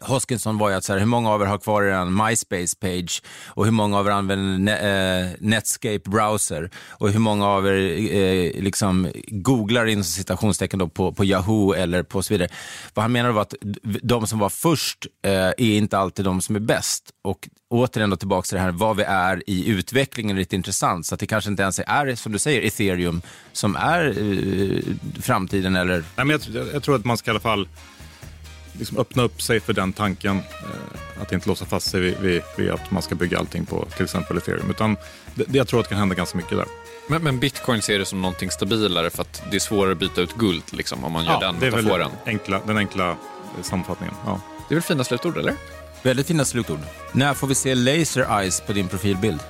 Hoskinson 0.00 0.58
var 0.58 0.70
ju 0.70 0.76
att 0.76 0.84
så 0.84 0.92
här, 0.92 1.00
hur 1.00 1.06
många 1.06 1.30
av 1.30 1.42
er 1.42 1.46
har 1.46 1.58
kvar 1.58 1.82
er 1.82 2.04
MySpace-page 2.04 3.22
och 3.46 3.64
hur 3.64 3.72
många 3.72 3.98
av 3.98 4.06
er 4.06 4.10
använder 4.10 4.58
ne 4.58 4.72
eh, 4.72 5.30
Netscape 5.40 6.10
browser 6.10 6.70
och 6.88 7.10
hur 7.10 7.18
många 7.18 7.46
av 7.46 7.66
er 7.66 7.74
eh, 8.14 8.62
liksom 8.62 9.12
googlar 9.28 9.86
in 9.86 10.04
citationstecken 10.04 10.78
då 10.78 10.88
på, 10.88 11.12
på 11.12 11.24
Yahoo 11.24 11.74
eller 11.74 12.02
på 12.02 12.22
så 12.22 12.34
vidare. 12.34 12.48
Vad 12.94 13.02
han 13.02 13.12
menade 13.12 13.34
var 13.34 13.42
att 13.42 13.54
de 14.02 14.26
som 14.26 14.38
var 14.38 14.48
först 14.48 15.06
eh, 15.22 15.32
är 15.32 15.60
inte 15.60 15.98
alltid 15.98 16.24
de 16.24 16.40
som 16.40 16.56
är 16.56 16.60
bäst. 16.60 17.04
Och 17.22 17.48
återigen 17.68 18.10
då 18.10 18.16
tillbaka 18.16 18.46
till 18.46 18.56
det 18.56 18.62
här 18.62 18.70
vad 18.72 18.96
vi 18.96 19.02
är 19.02 19.42
i 19.46 19.68
utvecklingen 19.68 20.36
är 20.36 20.40
lite 20.40 20.56
intressant. 20.56 21.06
Så 21.06 21.14
att 21.14 21.20
det 21.20 21.26
kanske 21.26 21.50
inte 21.50 21.62
ens 21.62 21.78
är, 21.78 22.14
som 22.14 22.32
du 22.32 22.38
säger, 22.38 22.62
ethereum 22.62 23.22
som 23.52 23.76
är 23.76 24.06
eh, 24.06 24.82
framtiden 25.22 25.76
eller? 25.76 26.04
Nej, 26.16 26.26
men 26.26 26.30
jag, 26.30 26.66
jag 26.74 26.82
tror 26.82 26.96
att 26.96 27.04
man 27.04 27.16
ska 27.16 27.30
i 27.30 27.32
alla 27.32 27.40
fall 27.40 27.68
liksom 28.80 28.98
öppna 28.98 29.22
upp 29.22 29.42
sig 29.42 29.60
för 29.60 29.72
den 29.72 29.92
tanken. 29.92 30.36
Eh, 30.36 31.22
att 31.22 31.32
inte 31.32 31.48
låsa 31.48 31.64
fast 31.64 31.90
sig 31.90 32.00
vid, 32.00 32.18
vid, 32.18 32.42
vid, 32.56 32.70
att 32.70 32.90
man 32.90 33.02
ska 33.02 33.14
bygga 33.14 33.38
allting 33.38 33.66
på 33.66 33.86
till 33.96 34.04
exempel 34.04 34.36
ethereum. 34.36 34.70
Utan 34.70 34.96
det, 35.34 35.54
jag 35.54 35.68
tror 35.68 35.80
att 35.80 35.86
det 35.86 35.88
kan 35.88 35.98
hända 35.98 36.14
ganska 36.14 36.36
mycket 36.36 36.56
där. 36.56 36.66
Men, 37.08 37.22
men 37.22 37.38
bitcoin 37.38 37.82
ser 37.82 37.98
det 37.98 38.04
som 38.04 38.22
någonting 38.22 38.50
stabilare 38.50 39.10
för 39.10 39.22
att 39.22 39.42
det 39.50 39.56
är 39.56 39.60
svårare 39.60 39.92
att 39.92 39.98
byta 39.98 40.20
ut 40.20 40.34
guld 40.34 40.62
liksom, 40.70 41.04
om 41.04 41.12
man 41.12 41.24
gör 41.24 41.32
ja, 41.32 41.40
den 41.40 41.54
metaforen. 41.54 41.84
det 41.88 41.94
är 41.94 41.98
väl 41.98 42.10
enkla, 42.26 42.60
den 42.66 42.76
enkla 42.76 43.16
sammanfattningen. 43.62 44.14
Ja. 44.26 44.40
Det 44.68 44.74
är 44.74 44.76
väl 44.76 44.82
fina 44.82 45.04
slutord, 45.04 45.36
eller? 45.36 45.54
Väldigt 46.02 46.26
fina 46.26 46.44
slutord. 46.44 46.80
När 47.12 47.34
får 47.34 47.46
vi 47.46 47.54
se 47.54 47.74
laser 47.74 48.40
eyes 48.40 48.60
på 48.60 48.72
din 48.72 48.88
profilbild? 48.88 49.40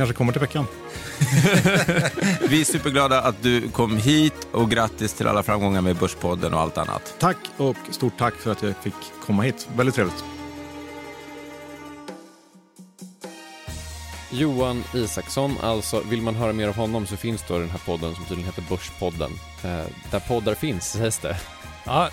Kanske 0.00 0.14
kommer 0.14 0.32
till 0.32 0.40
veckan. 0.40 0.66
vi 2.48 2.60
är 2.60 2.64
superglada 2.64 3.20
att 3.22 3.42
du 3.42 3.68
kom 3.68 3.96
hit 3.96 4.48
och 4.52 4.70
grattis 4.70 5.14
till 5.14 5.26
alla 5.26 5.42
framgångar 5.42 5.80
med 5.80 5.96
Börspodden 5.96 6.54
och 6.54 6.60
allt 6.60 6.78
annat. 6.78 7.14
Tack 7.18 7.36
och 7.56 7.76
stort 7.90 8.18
tack 8.18 8.34
för 8.34 8.52
att 8.52 8.62
jag 8.62 8.76
fick 8.76 8.94
komma 9.26 9.42
hit. 9.42 9.68
Väldigt 9.76 9.94
trevligt. 9.94 10.24
Johan 14.30 14.84
Isaksson, 14.94 15.56
alltså 15.62 16.02
vill 16.10 16.22
man 16.22 16.34
höra 16.34 16.52
mer 16.52 16.68
av 16.68 16.76
honom 16.76 17.06
så 17.06 17.16
finns 17.16 17.44
då 17.48 17.58
den 17.58 17.70
här 17.70 17.80
podden 17.86 18.14
som 18.14 18.24
tydligen 18.24 18.46
heter 18.46 18.64
Börspodden. 18.68 19.30
Eh, 19.64 19.84
där 20.10 20.20
poddar 20.28 20.54
finns, 20.54 20.92
sägs 20.92 21.18
det. 21.18 21.36
Ja, 21.84 22.10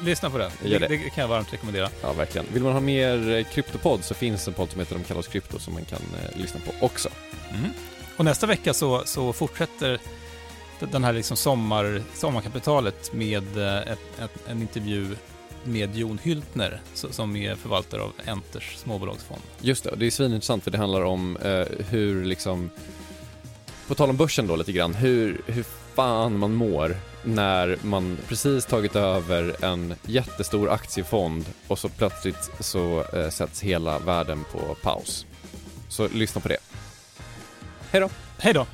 lyssna 0.00 0.30
på 0.30 0.38
den. 0.38 0.50
Det. 0.62 0.78
det. 0.78 0.98
kan 0.98 1.22
jag 1.22 1.28
varmt 1.28 1.52
rekommendera. 1.52 1.88
Ja, 2.02 2.12
verkligen. 2.12 2.46
Vill 2.52 2.62
man 2.62 2.72
ha 2.72 2.80
mer 2.80 3.30
eh, 3.30 3.44
kryptopodd 3.44 4.04
så 4.04 4.14
finns 4.14 4.48
en 4.48 4.54
podd 4.54 4.70
som 4.70 4.80
heter 4.80 4.94
De 4.94 5.04
kallas 5.04 5.28
krypto 5.28 5.58
som 5.58 5.74
man 5.74 5.84
kan 5.84 6.02
eh, 6.22 6.40
lyssna 6.40 6.60
på 6.60 6.86
också. 6.86 7.08
Mm. 7.50 7.70
Och 8.16 8.24
nästa 8.24 8.46
vecka 8.46 8.74
så, 8.74 9.02
så 9.04 9.32
fortsätter 9.32 9.98
den 10.80 11.04
här 11.04 11.12
liksom 11.12 11.36
sommar, 11.36 12.02
sommarkapitalet 12.14 13.12
med 13.12 13.56
eh, 13.56 13.78
ett, 13.78 14.20
ett, 14.20 14.48
en 14.48 14.62
intervju 14.62 15.16
med 15.64 15.96
Jon 15.96 16.18
Hyltner 16.22 16.80
som 16.94 17.36
är 17.36 17.54
förvaltare 17.54 18.02
av 18.02 18.12
Enters 18.24 18.76
småbolagsfond. 18.76 19.42
Just 19.60 19.84
det, 19.84 19.96
det 19.96 20.06
är 20.06 20.10
svinintressant 20.10 20.64
för 20.64 20.70
det 20.70 20.78
handlar 20.78 21.02
om 21.02 21.36
eh, 21.36 21.66
hur 21.90 22.24
liksom, 22.24 22.70
på 23.86 23.94
tal 23.94 24.10
om 24.10 24.16
börsen 24.16 24.46
då 24.46 24.56
lite 24.56 24.72
grann, 24.72 24.94
hur, 24.94 25.40
hur 25.46 25.64
fan 25.94 26.38
man 26.38 26.54
mår 26.54 26.96
när 27.24 27.78
man 27.82 28.18
precis 28.28 28.66
tagit 28.66 28.96
över 28.96 29.64
en 29.64 29.94
jättestor 30.02 30.70
aktiefond 30.70 31.44
och 31.68 31.78
så 31.78 31.88
plötsligt 31.88 32.50
så 32.60 33.04
eh, 33.12 33.28
sätts 33.30 33.60
hela 33.60 33.98
världen 33.98 34.44
på 34.52 34.76
paus. 34.82 35.26
Så 35.88 36.08
lyssna 36.08 36.40
på 36.40 36.48
det. 36.48 36.58
Hej 37.90 38.00
då! 38.00 38.10
Hej 38.38 38.54
då! 38.54 38.66